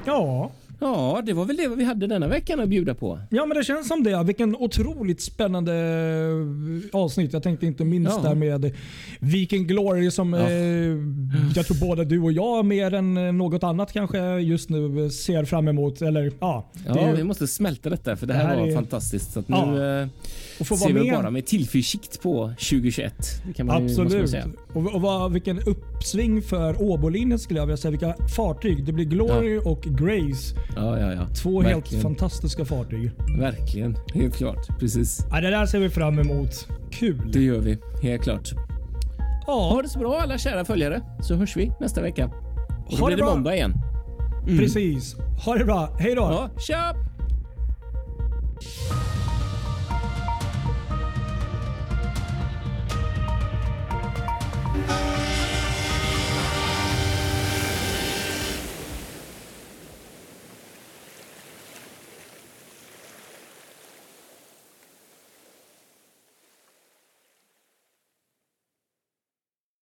Ja, 0.04 0.50
Ja, 0.80 1.22
det 1.26 1.32
var 1.32 1.44
väl 1.44 1.56
det 1.56 1.68
vi 1.68 1.84
hade 1.84 2.06
denna 2.06 2.28
veckan 2.28 2.60
att 2.60 2.68
bjuda 2.68 2.94
på. 2.94 3.20
Ja, 3.30 3.46
men 3.46 3.56
det 3.56 3.64
känns 3.64 3.88
som 3.88 4.02
det. 4.02 4.22
Vilken 4.24 4.56
otroligt 4.56 5.20
spännande 5.20 5.74
eh, 5.74 7.00
avsnitt. 7.00 7.32
Jag 7.32 7.42
tänkte 7.42 7.66
inte 7.66 7.84
minst 7.84 8.12
Ja. 8.22 8.28
där 8.28 8.34
med 8.34 8.72
Viking 9.20 9.66
Glory 9.66 10.10
som 10.10 10.32
Ja. 10.32 10.40
eh, 10.50 10.96
jag 11.56 11.66
tror 11.66 11.88
både 11.88 12.04
du 12.04 12.20
och 12.20 12.32
jag 12.32 12.64
mer 12.64 12.94
än 12.94 13.38
något 13.38 13.62
annat 13.62 13.92
kanske 13.92 14.18
just 14.38 14.68
nu 14.70 15.10
ser 15.10 15.44
fram 15.44 15.68
emot. 15.68 16.02
Eller 16.02 16.32
ja, 16.40 16.70
Ja, 16.86 16.98
är- 16.98 17.16
vi 17.16 17.24
måste 17.24 17.46
smälta 17.46 17.90
detta 17.90 18.16
för 18.16 18.26
det 18.26 18.32
Det 18.32 18.38
här, 18.38 18.46
här 18.48 18.60
var 18.60 18.66
är- 18.66 18.74
fantastiskt. 18.74 19.32
Så 19.32 19.40
att 19.40 19.46
Ja. 19.48 19.70
nu 19.72 20.00
eh, 20.02 20.08
och 20.60 20.66
få 20.66 20.76
ser 20.76 20.92
vi 20.92 21.10
bara 21.10 21.30
med 21.30 21.46
tillförsikt 21.46 22.22
på 22.22 22.52
2021. 22.58 23.14
Det 23.46 23.52
kan 23.52 23.66
man 23.66 23.76
ju, 23.76 23.82
måste 23.82 23.98
man 24.00 24.06
Absolut. 24.06 24.30
säga. 24.30 24.46
Och, 24.72 24.94
och 24.94 25.00
vad, 25.00 25.32
vilken 25.32 25.58
uppsving 25.58 26.42
för 26.42 26.82
Åbolinjen 26.82 27.38
skulle 27.38 27.60
jag 27.60 27.66
vilja 27.66 27.76
säga. 27.76 27.90
Vilka 27.90 28.14
fartyg. 28.36 28.84
Det 28.84 28.92
blir 28.92 29.04
Glory 29.04 29.58
och 29.64 29.82
Grace. 29.82 30.54
Ja, 30.76 30.98
ja, 30.98 31.12
ja. 31.14 31.26
Två 31.34 31.60
Verkligen. 31.60 31.82
helt 31.90 32.02
fantastiska 32.02 32.64
fartyg. 32.64 33.10
Verkligen. 33.38 33.96
Helt 34.14 34.36
klart. 34.36 34.78
Precis. 34.78 35.26
Ja, 35.30 35.40
det 35.40 35.50
där 35.50 35.66
ser 35.66 35.78
vi 35.78 35.90
fram 35.90 36.18
emot. 36.18 36.68
Kul. 36.90 37.30
Det 37.32 37.40
gör 37.42 37.58
vi. 37.60 37.78
Helt 38.02 38.22
klart. 38.22 38.50
Ja. 39.46 39.52
Ha 39.72 39.82
det 39.82 39.88
så 39.88 39.98
bra 39.98 40.20
alla 40.20 40.38
kära 40.38 40.64
följare 40.64 41.00
så 41.22 41.34
hörs 41.34 41.56
vi 41.56 41.72
nästa 41.80 42.02
vecka. 42.02 42.26
Och 42.86 42.90
då 42.90 42.96
ha 42.96 43.06
blir 43.06 43.16
det, 43.16 43.22
bra. 43.22 43.34
måndag 43.34 43.54
igen. 43.54 43.74
Mm. 44.46 44.58
Precis. 44.58 45.16
Ha 45.44 45.54
det 45.54 45.64
bra. 45.64 45.96
Hej 45.98 46.14
då. 46.14 46.20
Ja, 46.22 46.50
tja. 46.60 46.94